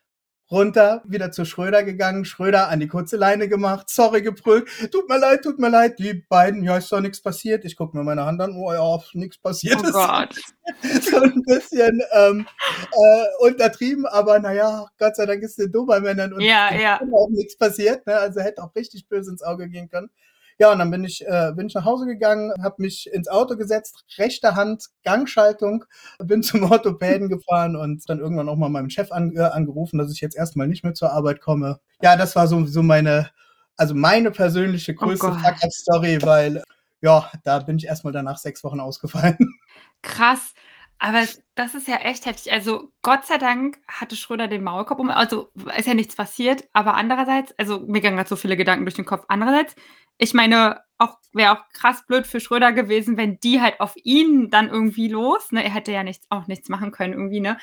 [0.53, 5.19] runter, wieder zu Schröder gegangen, Schröder an die kurze Leine gemacht, sorry gebrüllt, tut mir
[5.19, 7.65] leid, tut mir leid, die beiden, ja, ist doch nichts passiert.
[7.65, 9.79] Ich gucke mir meine Hand an, oh ja, nichts passiert.
[9.79, 10.35] Oh Gott.
[11.03, 16.43] so ein bisschen ähm, äh, untertrieben, aber naja, Gott sei Dank ist den Dobermännern und
[16.43, 17.01] ja, ja.
[17.01, 18.17] auch nichts passiert, ne?
[18.17, 20.11] also hätte auch richtig böse ins Auge gehen können.
[20.59, 23.57] Ja, und dann bin ich, äh, bin ich nach Hause gegangen, habe mich ins Auto
[23.57, 25.85] gesetzt, rechte Hand, Gangschaltung,
[26.19, 30.13] bin zum Orthopäden gefahren und dann irgendwann auch mal meinem Chef an, äh, angerufen, dass
[30.13, 31.81] ich jetzt erstmal nicht mehr zur Arbeit komme.
[32.03, 33.31] Ja, das war so, so meine,
[33.77, 36.63] also meine persönliche oh größte oh story weil
[37.03, 39.37] ja, da bin ich erstmal danach sechs Wochen ausgefallen.
[40.03, 40.55] Krass.
[40.99, 42.53] Aber das ist ja echt heftig.
[42.53, 45.11] Also Gott sei Dank hatte Schröder den Maulkorb um.
[45.11, 46.63] Also ist ja nichts passiert.
[46.73, 49.25] Aber andererseits, also mir gingen gerade so viele Gedanken durch den Kopf.
[49.27, 49.75] Andererseits,
[50.19, 54.51] ich meine, auch wäre auch krass blöd für Schröder gewesen, wenn die halt auf ihn
[54.51, 55.51] dann irgendwie los.
[55.53, 55.65] Ne?
[55.65, 57.59] Er hätte ja nichts, auch nichts machen können irgendwie, ne?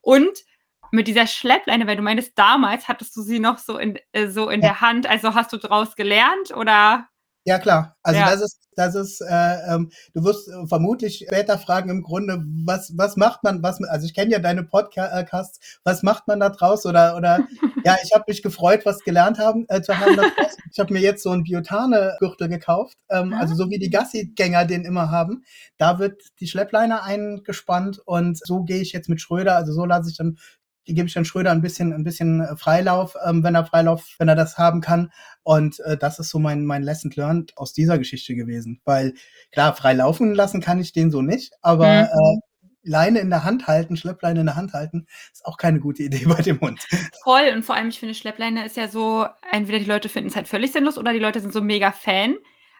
[0.00, 0.44] Und
[0.92, 4.48] mit dieser Schleppleine, weil du meinst, damals hattest du sie noch so in, äh, so
[4.48, 4.68] in ja.
[4.68, 7.06] der Hand, also hast du daraus gelernt oder?
[7.44, 7.96] Ja, klar.
[8.02, 8.30] Also ja.
[8.30, 12.92] das ist, das ist, äh, ähm, du wirst äh, vermutlich später fragen im Grunde, was,
[12.96, 16.84] was macht man, was, also ich kenne ja deine Podcasts, was macht man da draus
[16.86, 17.40] oder, oder,
[17.84, 20.16] ja, ich habe mich gefreut, was gelernt haben, äh, zu haben.
[20.72, 24.84] Ich habe mir jetzt so einen Biotane-Gürtel gekauft, ähm, also so wie die Gassi-Gänger den
[24.84, 25.42] immer haben.
[25.78, 30.10] Da wird die Schleppleine eingespannt und so gehe ich jetzt mit Schröder, also so lasse
[30.10, 30.38] ich dann
[30.94, 34.28] gebe ich dann Schröder ein bisschen, ein bisschen äh, Freilauf, ähm, wenn er Freilauf, wenn
[34.28, 35.12] er das haben kann.
[35.42, 38.80] Und äh, das ist so mein, mein Lesson learned aus dieser Geschichte gewesen.
[38.84, 39.14] Weil
[39.52, 42.08] klar, frei laufen lassen kann ich den so nicht, aber mhm.
[42.08, 42.40] äh,
[42.82, 46.24] Leine in der Hand halten, Schleppleine in der Hand halten, ist auch keine gute Idee
[46.28, 46.80] bei dem Hund.
[47.22, 47.50] Voll.
[47.54, 50.48] Und vor allem, ich finde, Schleppleine ist ja so, entweder die Leute finden es halt
[50.48, 52.36] völlig sinnlos oder die Leute sind so mega Fan.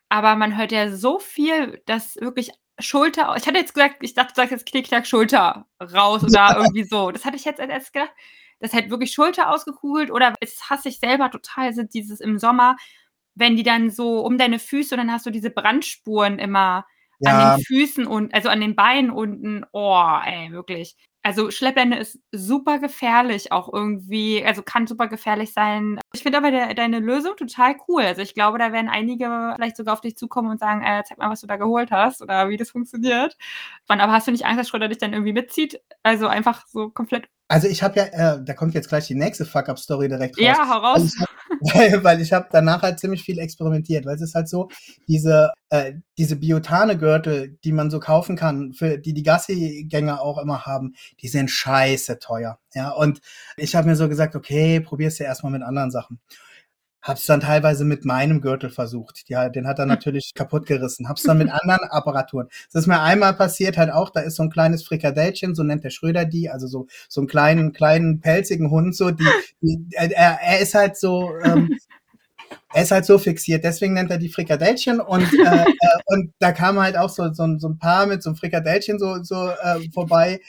[0.09, 4.33] Aber man hört ja so viel, dass wirklich Schulter, ich hatte jetzt gesagt, ich dachte,
[4.35, 7.11] du sagst jetzt Knickknack, Schulter raus oder irgendwie so.
[7.11, 8.13] Das hatte ich jetzt erst gedacht.
[8.61, 12.77] Das hat wirklich Schulter ausgekugelt oder es hasse ich selber total, sind dieses im Sommer,
[13.35, 16.85] wenn die dann so um deine Füße und dann hast du diese Brandspuren immer
[17.21, 17.31] ja.
[17.31, 19.65] an den Füßen und also an den Beinen unten.
[19.73, 20.97] Oh, ey, wirklich.
[21.23, 26.01] Also Schleppleine ist super gefährlich auch irgendwie, also kann super gefährlich sein.
[26.15, 28.03] Ich finde aber de deine Lösung total cool.
[28.03, 31.19] Also ich glaube, da werden einige vielleicht sogar auf dich zukommen und sagen, äh, zeig
[31.19, 33.37] mal, was du da geholt hast oder wie das funktioniert.
[33.89, 35.81] Aber hast du nicht Angst, dass Schröder dich dann irgendwie mitzieht?
[36.03, 39.45] Also einfach so komplett also ich habe ja, äh, da kommt jetzt gleich die nächste
[39.45, 40.45] Fuck-Up-Story direkt raus.
[40.45, 41.17] Ja, heraus.
[41.75, 44.71] Weil, weil ich habe danach halt ziemlich viel experimentiert, weil es ist halt so,
[45.09, 50.65] diese, äh, diese Biotane-Gürtel, die man so kaufen kann, für die die Gassi-Gänger auch immer
[50.65, 52.61] haben, die sind scheiße teuer.
[52.73, 53.21] Ja, und
[53.57, 56.21] ich habe mir so gesagt, okay, probier's ja erstmal mit anderen Sachen.
[57.03, 59.23] Hab's dann teilweise mit meinem Gürtel versucht.
[59.29, 59.89] Ja, den hat er hm.
[59.89, 61.09] natürlich kaputt gerissen.
[61.09, 62.49] Hab's dann mit anderen Apparaturen.
[62.73, 65.85] Das ist mir einmal passiert halt auch, da ist so ein kleines Frikadellchen, so nennt
[65.85, 69.25] der Schröder die, also so, so einen kleinen, kleinen, pelzigen Hund, so, die,
[69.61, 71.79] die er, er ist halt so, ähm,
[72.73, 76.53] er ist halt so fixiert, deswegen nennt er die Frikadellchen und, äh, äh, und da
[76.53, 79.91] kam halt auch so, so, so ein Paar mit so einem Frikadellchen so, so äh,
[79.93, 80.41] vorbei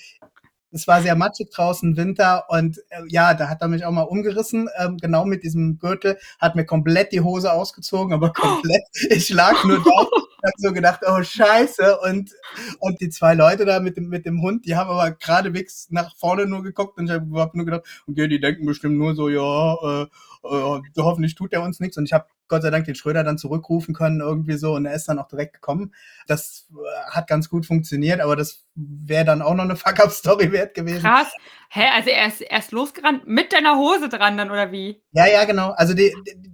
[0.71, 4.03] es war sehr matschig draußen, Winter und äh, ja, da hat er mich auch mal
[4.03, 8.83] umgerissen, ähm, genau mit diesem Gürtel, hat mir komplett die Hose ausgezogen, aber komplett.
[9.09, 10.07] Ich lag nur da
[10.43, 12.31] hab so gedacht, oh Scheiße und
[12.79, 16.15] und die zwei Leute da mit dem mit dem Hund, die haben aber geradewegs nach
[16.17, 19.29] vorne nur geguckt und ich habe hab nur gedacht, okay, die denken bestimmt nur so,
[19.29, 20.07] ja, äh,
[20.43, 23.37] äh, hoffentlich tut er uns nichts und ich habe Gott sei Dank den Schröder dann
[23.37, 25.93] zurückrufen können irgendwie so und er ist dann auch direkt gekommen.
[26.27, 30.73] Das äh, hat ganz gut funktioniert, aber das wäre dann auch noch eine Fuck-Up-Story wert
[30.73, 31.01] gewesen.
[31.01, 31.31] Krass.
[31.69, 35.01] Hä, also er ist erst losgerannt mit deiner Hose dran dann oder wie?
[35.13, 35.69] Ja, ja, genau.
[35.71, 36.50] Also die, die,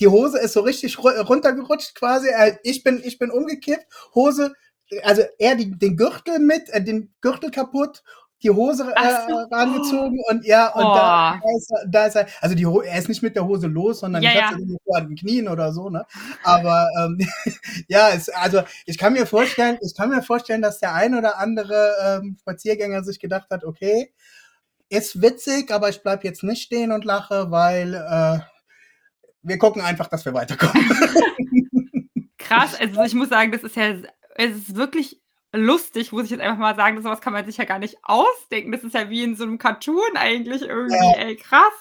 [0.00, 2.28] die Hose ist so richtig runtergerutscht quasi.
[2.62, 4.52] Ich bin, ich bin umgekippt, Hose,
[5.02, 8.02] also er die, den Gürtel mit, äh, den Gürtel kaputt
[8.44, 9.36] die Hose äh, so.
[9.50, 10.94] angezogen und ja, und oh.
[10.94, 14.00] da, da, ist, da ist er, also die, er ist nicht mit der Hose los,
[14.00, 14.50] sondern ja, ich ja.
[14.50, 16.04] so an den Knien oder so, ne?
[16.42, 17.18] Aber ähm,
[17.88, 21.38] ja, es, also ich kann mir vorstellen, ich kann mir vorstellen, dass der ein oder
[21.38, 24.12] andere ähm, Spaziergänger sich gedacht hat, okay,
[24.90, 28.40] ist witzig, aber ich bleib jetzt nicht stehen und lache, weil äh,
[29.44, 30.84] wir gucken einfach, dass wir weiterkommen.
[32.38, 33.94] Krass, also ich muss sagen, das ist ja,
[34.36, 35.20] es ist wirklich
[35.52, 37.00] lustig, muss ich jetzt einfach mal sagen.
[37.02, 38.72] Sowas kann man sich ja gar nicht ausdenken.
[38.72, 40.94] Das ist ja wie in so einem Cartoon eigentlich irgendwie.
[40.94, 41.26] Ja.
[41.26, 41.72] Ey, krass.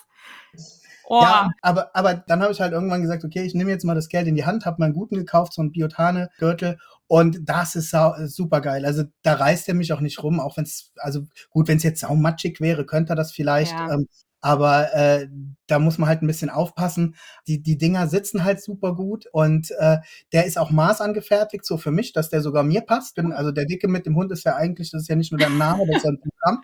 [1.06, 1.22] Oh.
[1.22, 4.08] Ja, aber, aber dann habe ich halt irgendwann gesagt, okay, ich nehme jetzt mal das
[4.08, 7.94] Geld in die Hand, habe meinen guten gekauft, so einen Biotane-Gürtel und das ist
[8.28, 8.86] super geil.
[8.86, 11.84] Also da reißt er mich auch nicht rum, auch wenn es, also gut, wenn es
[11.84, 13.74] jetzt saumatschig wäre, könnte er das vielleicht.
[13.74, 13.94] Ja.
[13.94, 14.08] Ähm,
[14.44, 15.28] aber äh,
[15.68, 17.16] da muss man halt ein bisschen aufpassen.
[17.48, 20.00] Die, die Dinger sitzen halt super gut und äh,
[20.34, 23.16] der ist auch maßangefertigt, so für mich, dass der sogar mir passt.
[23.16, 25.40] Bin, also der Dicke mit dem Hund ist ja eigentlich, das ist ja nicht nur
[25.40, 26.64] der Name, das ist ja ein Programm.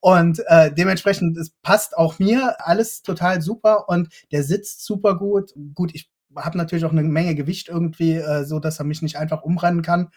[0.00, 5.52] Und äh, dementsprechend, es passt auch mir alles total super und der sitzt super gut.
[5.74, 9.16] Gut, ich habe natürlich auch eine Menge Gewicht irgendwie, äh, so dass er mich nicht
[9.16, 10.08] einfach umrennen kann.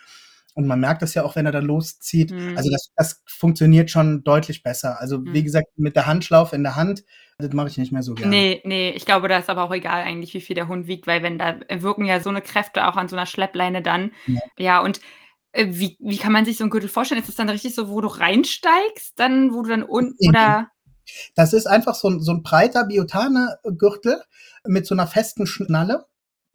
[0.55, 2.31] Und man merkt das ja auch, wenn er dann loszieht.
[2.31, 2.57] Mhm.
[2.57, 4.99] Also das, das funktioniert schon deutlich besser.
[4.99, 5.33] Also mhm.
[5.33, 7.03] wie gesagt, mit der Handschlaufe in der Hand,
[7.37, 8.29] das mache ich nicht mehr so gerne.
[8.29, 11.07] Nee, nee, ich glaube, da ist aber auch egal eigentlich, wie viel der Hund wiegt,
[11.07, 14.11] weil wenn da wirken ja so eine Kräfte auch an so einer Schleppleine dann.
[14.27, 15.01] Ja, ja und
[15.51, 17.19] äh, wie, wie kann man sich so ein Gürtel vorstellen?
[17.19, 20.69] Ist das dann richtig so, wo du reinsteigst, dann, wo du dann unten oder?
[21.35, 24.21] Das ist einfach so ein, so ein breiter Biotane-Gürtel
[24.65, 26.05] mit so einer festen Schnalle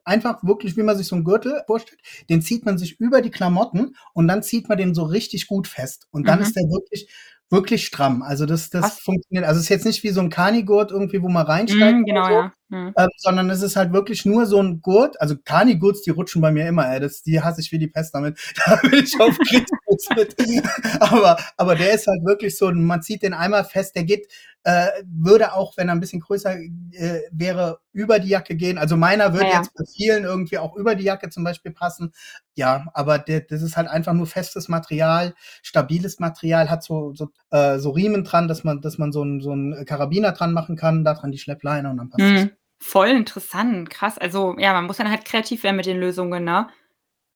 [0.05, 3.31] einfach wirklich, wie man sich so einen Gürtel vorstellt, den zieht man sich über die
[3.31, 6.07] Klamotten und dann zieht man den so richtig gut fest.
[6.11, 6.45] Und dann mhm.
[6.45, 7.09] ist der wirklich,
[7.51, 8.23] wirklich stramm.
[8.23, 9.01] Also das, das Was?
[9.01, 9.45] funktioniert.
[9.45, 11.99] Also es ist jetzt nicht wie so ein Kanigurt irgendwie, wo man reinsteigt.
[11.99, 12.53] Mm, genau, so, ja.
[12.69, 12.93] Mm.
[12.95, 15.21] Äh, sondern es ist halt wirklich nur so ein Gurt.
[15.21, 17.01] Also Kanigurts, die rutschen bei mir immer, ey.
[17.01, 18.39] Das, die hasse ich wie die Pest damit.
[18.67, 19.80] Da bin ich auf Kriegsfuß
[20.16, 20.37] mit.
[21.00, 24.29] aber, aber der ist halt wirklich so, man zieht den einmal fest, der geht
[24.62, 28.76] äh, würde auch, wenn er ein bisschen größer äh, wäre, über die Jacke gehen.
[28.76, 29.57] Also meiner würde ja.
[29.57, 32.12] jetzt bei vielen irgendwie auch über die Jacke zum Beispiel passen.
[32.55, 37.31] Ja, aber der, das ist halt einfach nur festes Material, stabiles Material, hat so, so,
[37.50, 40.76] äh, so Riemen dran, dass man, dass man so einen so einen Karabiner dran machen
[40.76, 42.37] kann, da dran die Schleppleine und dann passt mhm.
[42.37, 42.48] es.
[42.83, 44.18] Voll interessant, krass.
[44.18, 46.68] Also ja, man muss dann halt kreativ werden mit den Lösungen, ne?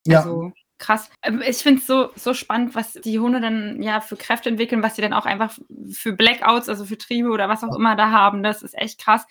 [0.08, 1.10] Also, ja krass.
[1.22, 4.82] Ähm, ich finde es so, so spannend, was die Hunde dann ja für Kräfte entwickeln,
[4.82, 5.56] was sie dann auch einfach
[5.90, 8.42] für Blackouts, also für Triebe oder was auch immer da haben.
[8.42, 9.26] Das ist echt krass.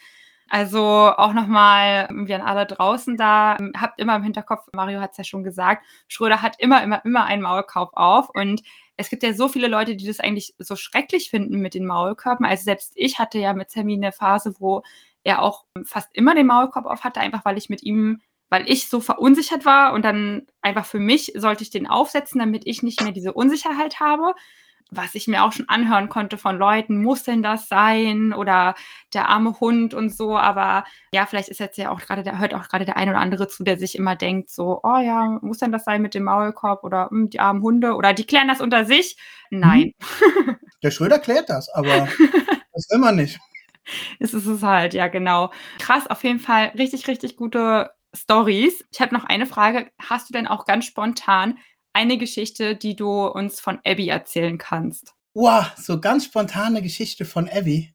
[0.50, 5.18] Also auch nochmal, wir an alle draußen da, habt immer im Hinterkopf, Mario hat es
[5.18, 8.62] ja schon gesagt, Schröder hat immer, immer, immer einen Maulkorb auf und
[8.96, 12.46] es gibt ja so viele Leute, die das eigentlich so schrecklich finden mit den Maulkörben.
[12.46, 14.84] Also selbst ich hatte ja mit Termin eine Phase, wo
[15.24, 18.22] er auch fast immer den Maulkorb auf hatte, einfach weil ich mit ihm
[18.54, 22.68] weil ich so verunsichert war und dann einfach für mich sollte ich den aufsetzen, damit
[22.68, 24.36] ich nicht mehr diese Unsicherheit habe.
[24.92, 28.32] Was ich mir auch schon anhören konnte von Leuten, muss denn das sein?
[28.32, 28.76] Oder
[29.12, 30.38] der arme Hund und so.
[30.38, 33.18] Aber ja, vielleicht ist jetzt ja auch gerade, der hört auch gerade der ein oder
[33.18, 36.26] andere zu, der sich immer denkt, so, oh ja, muss denn das sein mit dem
[36.26, 37.96] Maulkorb oder mh, hm, die armen Hunde?
[37.96, 39.18] Oder die klären das unter sich?
[39.50, 39.94] Nein.
[40.20, 40.58] Hm.
[40.84, 42.08] Der Schröder klärt das, aber
[42.72, 43.40] das will man nicht.
[44.20, 45.52] Es ist es halt, ja, genau.
[45.80, 48.84] Krass, auf jeden Fall richtig, richtig gute Stories.
[48.92, 49.92] Ich habe noch eine Frage.
[50.00, 51.58] Hast du denn auch ganz spontan
[51.94, 55.14] eine Geschichte, die du uns von Abby erzählen kannst?
[55.34, 57.94] Wow, so ganz spontane Geschichte von Abby.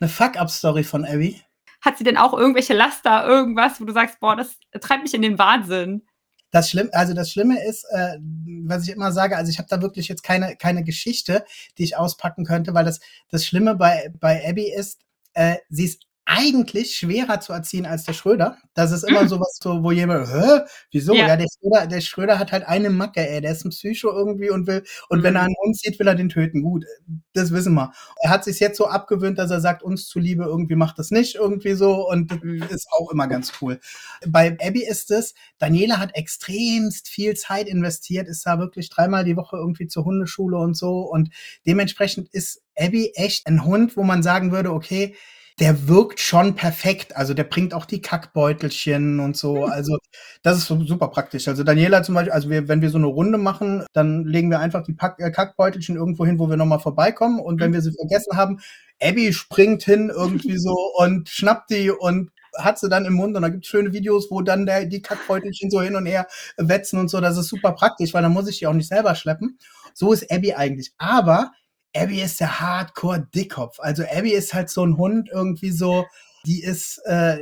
[0.00, 1.40] Eine Fuck-up-Story von Abby.
[1.80, 5.22] Hat sie denn auch irgendwelche Laster, irgendwas, wo du sagst, boah, das treibt mich in
[5.22, 6.02] den Wahnsinn?
[6.50, 8.18] Das Schlimme, also das Schlimme ist, äh,
[8.64, 11.44] was ich immer sage, also ich habe da wirklich jetzt keine, keine Geschichte,
[11.78, 15.02] die ich auspacken könnte, weil das, das Schlimme bei, bei Abby ist,
[15.34, 18.58] äh, sie ist eigentlich schwerer zu erziehen als der Schröder.
[18.74, 19.28] Das ist immer mhm.
[19.28, 21.14] so was, so, wo jemand, hä, wieso?
[21.14, 24.10] Ja, ja der, Schröder, der Schröder hat halt eine Macke, ey, der ist ein Psycho
[24.10, 25.22] irgendwie und will, und mhm.
[25.22, 25.46] wenn er mhm.
[25.46, 26.62] einen uns sieht, will er den töten.
[26.62, 26.84] Gut,
[27.32, 27.92] das wissen wir.
[28.22, 31.36] Er hat sich jetzt so abgewöhnt, dass er sagt, uns zuliebe irgendwie macht das nicht
[31.36, 32.64] irgendwie so und mhm.
[32.70, 33.78] ist auch immer ganz cool.
[34.26, 39.36] Bei Abby ist es, Daniela hat extremst viel Zeit investiert, ist da wirklich dreimal die
[39.36, 41.30] Woche irgendwie zur Hundeschule und so und
[41.66, 45.14] dementsprechend ist Abby echt ein Hund, wo man sagen würde, okay,
[45.58, 47.16] der wirkt schon perfekt.
[47.16, 49.64] Also der bringt auch die Kackbeutelchen und so.
[49.64, 49.72] Hm.
[49.72, 49.98] Also
[50.42, 51.48] das ist super praktisch.
[51.48, 54.60] Also Daniela zum Beispiel, also wir, wenn wir so eine Runde machen, dann legen wir
[54.60, 57.40] einfach die Pack, äh, Kackbeutelchen irgendwo hin, wo wir nochmal vorbeikommen.
[57.40, 57.74] Und wenn hm.
[57.74, 58.60] wir sie vergessen haben,
[59.00, 63.42] Abby springt hin irgendwie so und schnappt die und hat sie dann im Mund und
[63.42, 66.98] da gibt es schöne Videos, wo dann der, die Kackbeutelchen so hin und her wetzen
[66.98, 67.20] und so.
[67.20, 69.58] Das ist super praktisch, weil dann muss ich die auch nicht selber schleppen.
[69.94, 70.92] So ist Abby eigentlich.
[70.98, 71.52] Aber
[71.96, 73.80] Abby ist der Hardcore-Dickkopf.
[73.80, 76.04] Also Abby ist halt so ein Hund irgendwie so,
[76.46, 77.38] die ist, äh,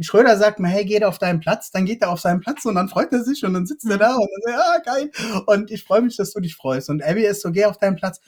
[0.00, 2.74] Schröder sagt mal, hey, geh auf deinen Platz, dann geht er auf seinen Platz und
[2.74, 5.10] dann freut er sich und dann sitzt er da und dann sagt, ah, geil.
[5.46, 6.88] Und ich freue mich, dass du dich freust.
[6.88, 8.20] Und Abby ist so, geh auf deinen Platz.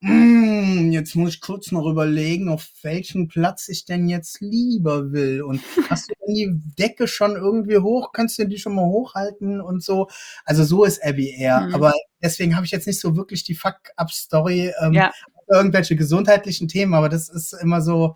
[0.00, 5.42] mm, jetzt muss ich kurz noch überlegen, auf welchen Platz ich denn jetzt lieber will.
[5.42, 8.10] Und hast du denn die Decke schon irgendwie hoch?
[8.12, 10.08] Kannst du die schon mal hochhalten und so?
[10.44, 11.60] Also so ist Abby eher.
[11.60, 11.74] Mhm.
[11.74, 15.12] Aber deswegen habe ich jetzt nicht so wirklich die Fuck-Up-Story, ähm, ja.
[15.48, 18.14] irgendwelche gesundheitlichen Themen, aber das ist immer so,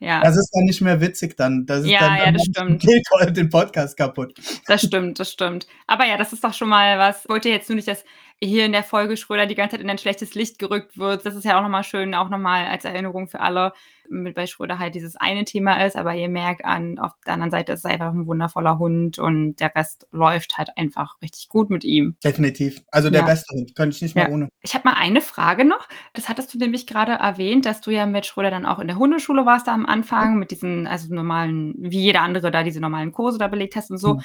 [0.00, 0.20] ja.
[0.20, 1.64] Das ist dann nicht mehr witzig dann.
[1.66, 2.82] Das ist ja, dann, ja, das stimmt.
[2.82, 3.06] Geht
[3.36, 4.34] den Podcast kaputt.
[4.66, 5.66] Das stimmt, das stimmt.
[5.86, 7.22] Aber ja, das ist doch schon mal was.
[7.22, 8.04] Ich wollte jetzt nur nicht, dass
[8.44, 11.24] hier in der Folge Schröder die ganze Zeit in ein schlechtes Licht gerückt wird.
[11.26, 13.72] Das ist ja auch nochmal schön, auch nochmal als Erinnerung für alle,
[14.08, 17.50] mit bei Schröder halt dieses eine Thema ist, aber ihr merkt an, auf der anderen
[17.50, 21.70] Seite ist es einfach ein wundervoller Hund und der Rest läuft halt einfach richtig gut
[21.70, 22.16] mit ihm.
[22.22, 22.82] Definitiv.
[22.90, 23.26] Also der ja.
[23.26, 24.34] beste Hund, könnte ich nicht mehr ja.
[24.34, 24.48] ohne.
[24.60, 25.88] Ich habe mal eine Frage noch.
[26.12, 28.98] Das hattest du nämlich gerade erwähnt, dass du ja mit Schröder dann auch in der
[28.98, 33.12] Hundeschule warst da am Anfang, mit diesen, also normalen, wie jeder andere da diese normalen
[33.12, 34.14] Kurse da belegt hast und so.
[34.14, 34.22] Mhm.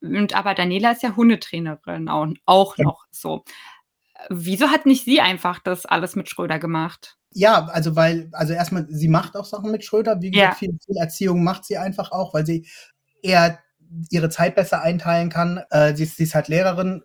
[0.00, 2.84] Und aber Daniela ist ja Hundetrainerin auch, auch ja.
[2.84, 3.44] noch so.
[4.28, 7.16] Wieso hat nicht sie einfach das alles mit Schröder gemacht?
[7.32, 10.20] Ja, also weil, also erstmal, sie macht auch Sachen mit Schröder.
[10.20, 10.58] Wie gesagt, ja.
[10.58, 12.66] viel, viel Erziehung macht sie einfach auch, weil sie
[13.22, 13.58] eher
[14.10, 15.62] ihre Zeit besser einteilen kann.
[15.70, 17.02] Äh, sie, ist, sie ist halt Lehrerin,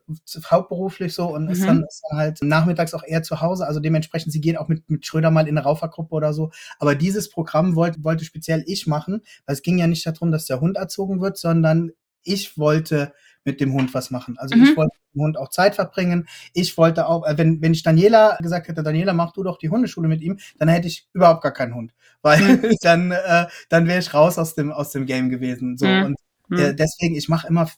[0.49, 1.49] hauptberuflich so und mhm.
[1.51, 3.65] ist, dann, ist, dann, halt nachmittags auch eher zu Hause.
[3.67, 6.51] Also dementsprechend, sie geht auch mit, mit Schröder mal in eine Raufergruppe oder so.
[6.79, 10.45] Aber dieses Programm wollte, wollte speziell ich machen, weil es ging ja nicht darum, dass
[10.45, 11.91] der Hund erzogen wird, sondern
[12.25, 13.13] ich wollte
[13.45, 14.37] mit dem Hund was machen.
[14.37, 14.63] Also mhm.
[14.63, 16.27] ich wollte mit dem Hund auch Zeit verbringen.
[16.53, 19.69] Ich wollte auch, äh, wenn, wenn ich Daniela gesagt hätte, Daniela, mach du doch die
[19.69, 21.93] Hundeschule mit ihm, dann hätte ich überhaupt gar keinen Hund.
[22.21, 22.75] Weil mhm.
[22.81, 25.77] dann, äh, dann wäre ich raus aus dem, aus dem Game gewesen.
[25.77, 25.85] So.
[25.85, 26.05] Mhm.
[26.05, 26.15] Und
[26.59, 26.75] äh, mhm.
[26.75, 27.69] deswegen, ich mache immer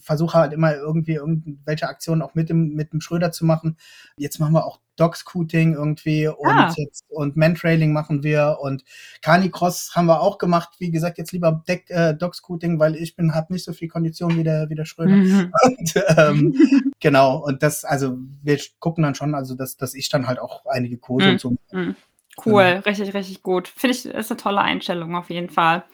[0.00, 3.76] versuche halt immer irgendwie irgendwelche Aktionen auch mit dem, mit dem Schröder zu machen.
[4.16, 6.72] Jetzt machen wir auch Dog-Scooting irgendwie und, ah.
[6.76, 8.84] jetzt, und Mantrailing machen wir und
[9.22, 10.74] Canicross haben wir auch gemacht.
[10.78, 14.36] Wie gesagt, jetzt lieber Deck, äh, Dog-Scooting, weil ich bin, habe nicht so viel Kondition
[14.36, 15.16] wie der, wie der Schröder.
[15.16, 15.52] Mhm.
[15.64, 17.38] Und, ähm, genau.
[17.38, 20.98] Und das, also wir gucken dann schon, also dass, dass ich dann halt auch einige
[20.98, 21.32] Kurse mhm.
[21.32, 21.56] und so.
[21.72, 21.96] Mhm.
[22.44, 22.80] Cool, genau.
[22.80, 23.68] richtig, richtig gut.
[23.68, 25.84] Finde ich, ist eine tolle Einstellung auf jeden Fall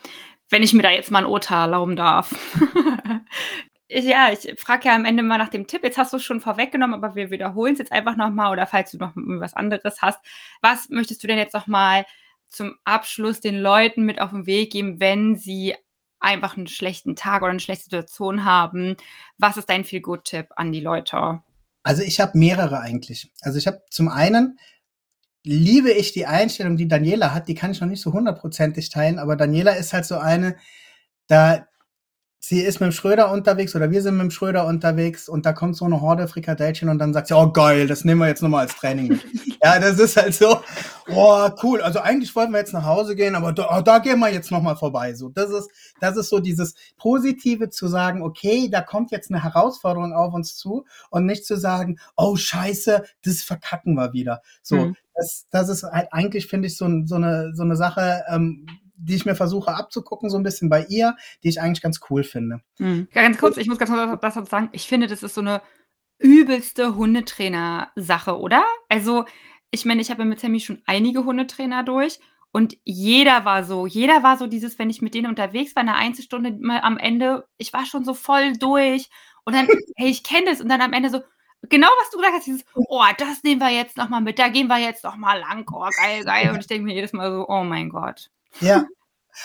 [0.50, 2.34] wenn ich mir da jetzt mal ein Urteil erlauben darf.
[3.88, 5.82] ja, ich frage ja am Ende mal nach dem Tipp.
[5.82, 8.90] Jetzt hast du es schon vorweggenommen, aber wir wiederholen es jetzt einfach nochmal oder falls
[8.90, 10.18] du noch was anderes hast.
[10.62, 12.06] Was möchtest du denn jetzt nochmal
[12.48, 15.74] zum Abschluss den Leuten mit auf den Weg geben, wenn sie
[16.20, 18.96] einfach einen schlechten Tag oder eine schlechte Situation haben?
[19.36, 21.42] Was ist dein Feel-Good-Tipp an die Leute?
[21.82, 23.30] Also ich habe mehrere eigentlich.
[23.42, 24.58] Also ich habe zum einen
[25.48, 27.48] liebe ich die Einstellung, die Daniela hat.
[27.48, 30.56] Die kann ich noch nicht so hundertprozentig teilen, aber Daniela ist halt so eine,
[31.26, 31.66] da
[32.40, 35.52] sie ist mit dem Schröder unterwegs oder wir sind mit dem Schröder unterwegs und da
[35.52, 38.42] kommt so eine Horde Frikadellchen und dann sagt sie, oh geil, das nehmen wir jetzt
[38.42, 39.24] nochmal als Training mit.
[39.62, 40.60] ja, das ist halt so,
[41.08, 44.20] oh cool, also eigentlich wollten wir jetzt nach Hause gehen, aber da, oh, da gehen
[44.20, 45.14] wir jetzt nochmal vorbei.
[45.14, 45.68] So, das ist,
[46.00, 50.56] das ist so dieses Positive zu sagen, okay, da kommt jetzt eine Herausforderung auf uns
[50.56, 54.42] zu und nicht zu sagen, oh scheiße, das verkacken wir wieder.
[54.62, 54.96] So, mhm.
[55.18, 59.16] Das, das ist halt eigentlich, finde ich, so, so, eine, so eine Sache, ähm, die
[59.16, 62.60] ich mir versuche abzugucken, so ein bisschen bei ihr, die ich eigentlich ganz cool finde.
[62.78, 63.08] Mhm.
[63.12, 65.60] Ja, ganz kurz, ich muss ganz kurz das sagen, ich finde, das ist so eine
[66.18, 68.64] übelste Hundetrainer-Sache, oder?
[68.88, 69.24] Also,
[69.70, 72.18] ich meine, ich habe mit Sammy schon einige Hundetrainer durch
[72.52, 75.96] und jeder war so, jeder war so dieses, wenn ich mit denen unterwegs war, eine
[75.96, 79.08] Einzelstunde mal am Ende, ich war schon so voll durch
[79.44, 81.20] und dann, hey, ich kenne das und dann am Ende so,
[81.62, 84.68] genau was du gesagt hast, dieses, oh, das nehmen wir jetzt nochmal mit, da gehen
[84.68, 86.50] wir jetzt nochmal lang, oh, geil, geil.
[86.50, 88.30] Und ich denke mir jedes Mal so, oh mein Gott.
[88.60, 88.84] Ja.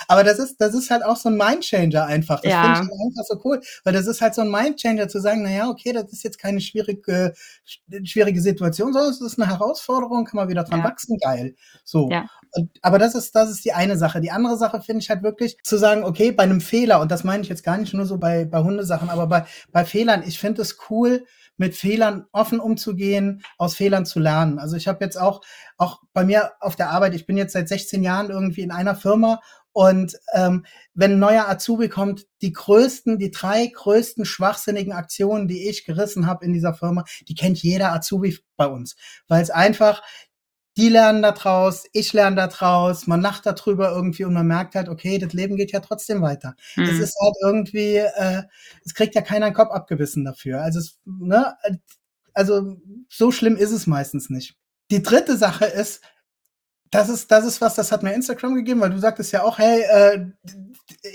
[0.08, 2.42] Aber das ist, das ist halt auch so ein Mindchanger einfach.
[2.42, 2.62] Das ja.
[2.62, 3.62] finde ich halt einfach so cool.
[3.84, 6.62] Weil das ist halt so ein Mindchanger zu sagen, naja, okay, das ist jetzt keine
[6.62, 7.34] schwierige,
[8.04, 10.86] schwierige Situation, sondern es ist eine Herausforderung, kann man wieder dran ja.
[10.86, 11.56] wachsen, geil.
[11.84, 12.10] So.
[12.10, 12.28] Ja.
[12.52, 14.22] Und, aber das ist, das ist die eine Sache.
[14.22, 17.24] Die andere Sache finde ich halt wirklich zu sagen, okay, bei einem Fehler, und das
[17.24, 20.40] meine ich jetzt gar nicht nur so bei, bei Hundesachen, aber bei, bei Fehlern, ich
[20.40, 21.26] finde es cool,
[21.64, 24.60] mit Fehlern offen umzugehen, aus Fehlern zu lernen.
[24.60, 25.40] Also ich habe jetzt auch,
[25.78, 28.96] auch bei mir auf der Arbeit, ich bin jetzt seit 16 Jahren irgendwie in einer
[28.96, 29.40] Firma
[29.72, 35.70] und ähm, wenn ein neuer Azubi kommt, die größten, die drei größten schwachsinnigen Aktionen, die
[35.70, 38.98] ich gerissen habe in dieser Firma, die kennt jeder Azubi bei uns,
[39.30, 40.04] weil es einfach
[40.78, 44.76] die lernen da draus, ich lerne da draus, man lacht darüber irgendwie und man merkt
[44.76, 46.56] halt, okay, das Leben geht ja trotzdem weiter.
[46.76, 46.84] Mhm.
[46.86, 48.44] Es ist halt irgendwie, äh,
[48.84, 50.62] es kriegt ja keiner einen Kopf abgebissen dafür.
[50.62, 51.56] Also, es, ne,
[52.34, 52.78] also
[53.10, 54.56] so schlimm ist es meistens nicht.
[54.90, 56.02] Die dritte Sache ist,
[56.94, 59.58] das ist, das ist was, das hat mir Instagram gegeben, weil du sagtest ja auch,
[59.58, 60.26] hey, äh,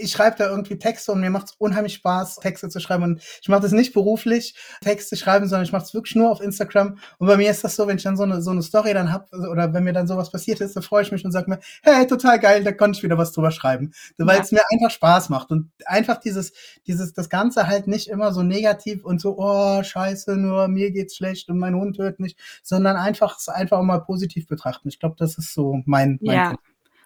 [0.00, 3.04] ich schreibe da irgendwie Texte und mir macht es unheimlich Spaß, Texte zu schreiben.
[3.04, 6.40] Und ich mache das nicht beruflich, Texte schreiben, sondern ich mache es wirklich nur auf
[6.40, 6.98] Instagram.
[7.18, 9.12] Und bei mir ist das so, wenn ich dann so eine, so eine Story dann
[9.12, 11.60] hab oder wenn mir dann sowas passiert ist, dann freue ich mich und sage mir,
[11.82, 13.92] hey, total geil, da konnte ich wieder was drüber schreiben.
[14.16, 14.42] Weil ja.
[14.42, 15.50] es mir einfach Spaß macht.
[15.50, 16.52] Und einfach dieses,
[16.86, 21.16] dieses, das Ganze halt nicht immer so negativ und so, oh, scheiße, nur mir geht's
[21.16, 24.88] schlecht und mein Hund hört nicht, sondern einfach, einfach mal positiv betrachten.
[24.88, 26.48] Ich glaube, das ist so mein, mein ja.
[26.48, 26.62] Punkt.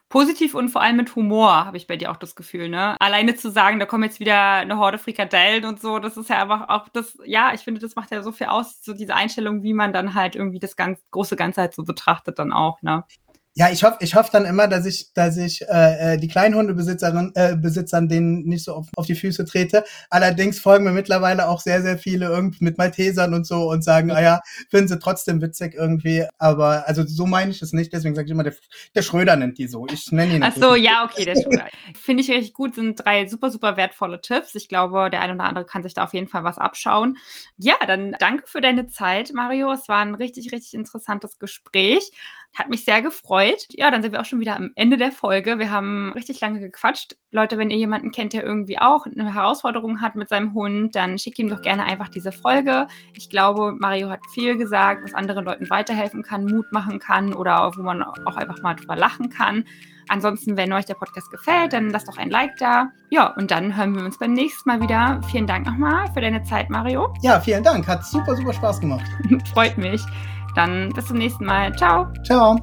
[0.08, 2.96] Positiv und vor allem mit Humor, habe ich bei dir auch das Gefühl, ne?
[3.00, 6.42] Alleine zu sagen, da kommen jetzt wieder eine Horde Frikadellen und so, das ist ja
[6.42, 9.62] einfach auch das, ja, ich finde, das macht ja so viel aus, so diese Einstellung,
[9.62, 13.04] wie man dann halt irgendwie das ganz große Ganze halt so betrachtet dann auch, ne?
[13.55, 17.32] Ja, ich hoffe, ich hoffe dann immer, dass ich, dass ich äh, äh die Kleinhundebesitzerinnen,
[17.34, 19.84] äh, Besitzern denen nicht so auf, auf die Füße trete.
[20.09, 24.11] Allerdings folgen mir mittlerweile auch sehr, sehr viele irgendwie mit Maltesern und so und sagen,
[24.11, 24.40] ah ja,
[24.70, 26.24] finden sie trotzdem witzig irgendwie.
[26.38, 27.92] Aber also so meine ich es nicht.
[27.92, 28.55] Deswegen sage ich immer, der,
[28.94, 29.86] der Schröder nennt die so.
[29.92, 30.42] Ich nenne ihn.
[30.42, 31.66] Ach so, ja, okay, der Schröder.
[31.94, 32.74] Finde ich richtig gut.
[32.74, 34.55] Sind drei super, super wertvolle Tipps.
[34.55, 37.18] Ich glaube, der eine oder andere kann sich da auf jeden Fall was abschauen.
[37.59, 39.72] Ja, dann danke für deine Zeit, Mario.
[39.72, 42.12] Es war ein richtig, richtig interessantes Gespräch.
[42.55, 43.66] Hat mich sehr gefreut.
[43.70, 45.59] Ja, dann sind wir auch schon wieder am Ende der Folge.
[45.59, 47.16] Wir haben richtig lange gequatscht.
[47.30, 51.18] Leute, wenn ihr jemanden kennt, der irgendwie auch eine Herausforderung hat mit seinem Hund, dann
[51.18, 52.88] schickt ihm doch gerne einfach diese Folge.
[53.14, 57.72] Ich glaube, Mario hat viel gesagt, was anderen Leuten weiterhelfen kann, Mut machen kann oder
[57.74, 59.64] wo man auch einfach mal drüber lachen kann.
[60.09, 62.90] Ansonsten, wenn euch der Podcast gefällt, dann lasst doch ein Like da.
[63.11, 65.20] Ja, und dann hören wir uns beim nächsten Mal wieder.
[65.30, 67.14] Vielen Dank nochmal für deine Zeit, Mario.
[67.22, 67.86] Ja, vielen Dank.
[67.86, 69.07] Hat super, super Spaß gemacht.
[69.55, 70.03] Freut mich.
[70.55, 71.74] Dann bis zum nächsten Mal.
[71.76, 72.07] Ciao.
[72.24, 72.57] Ciao.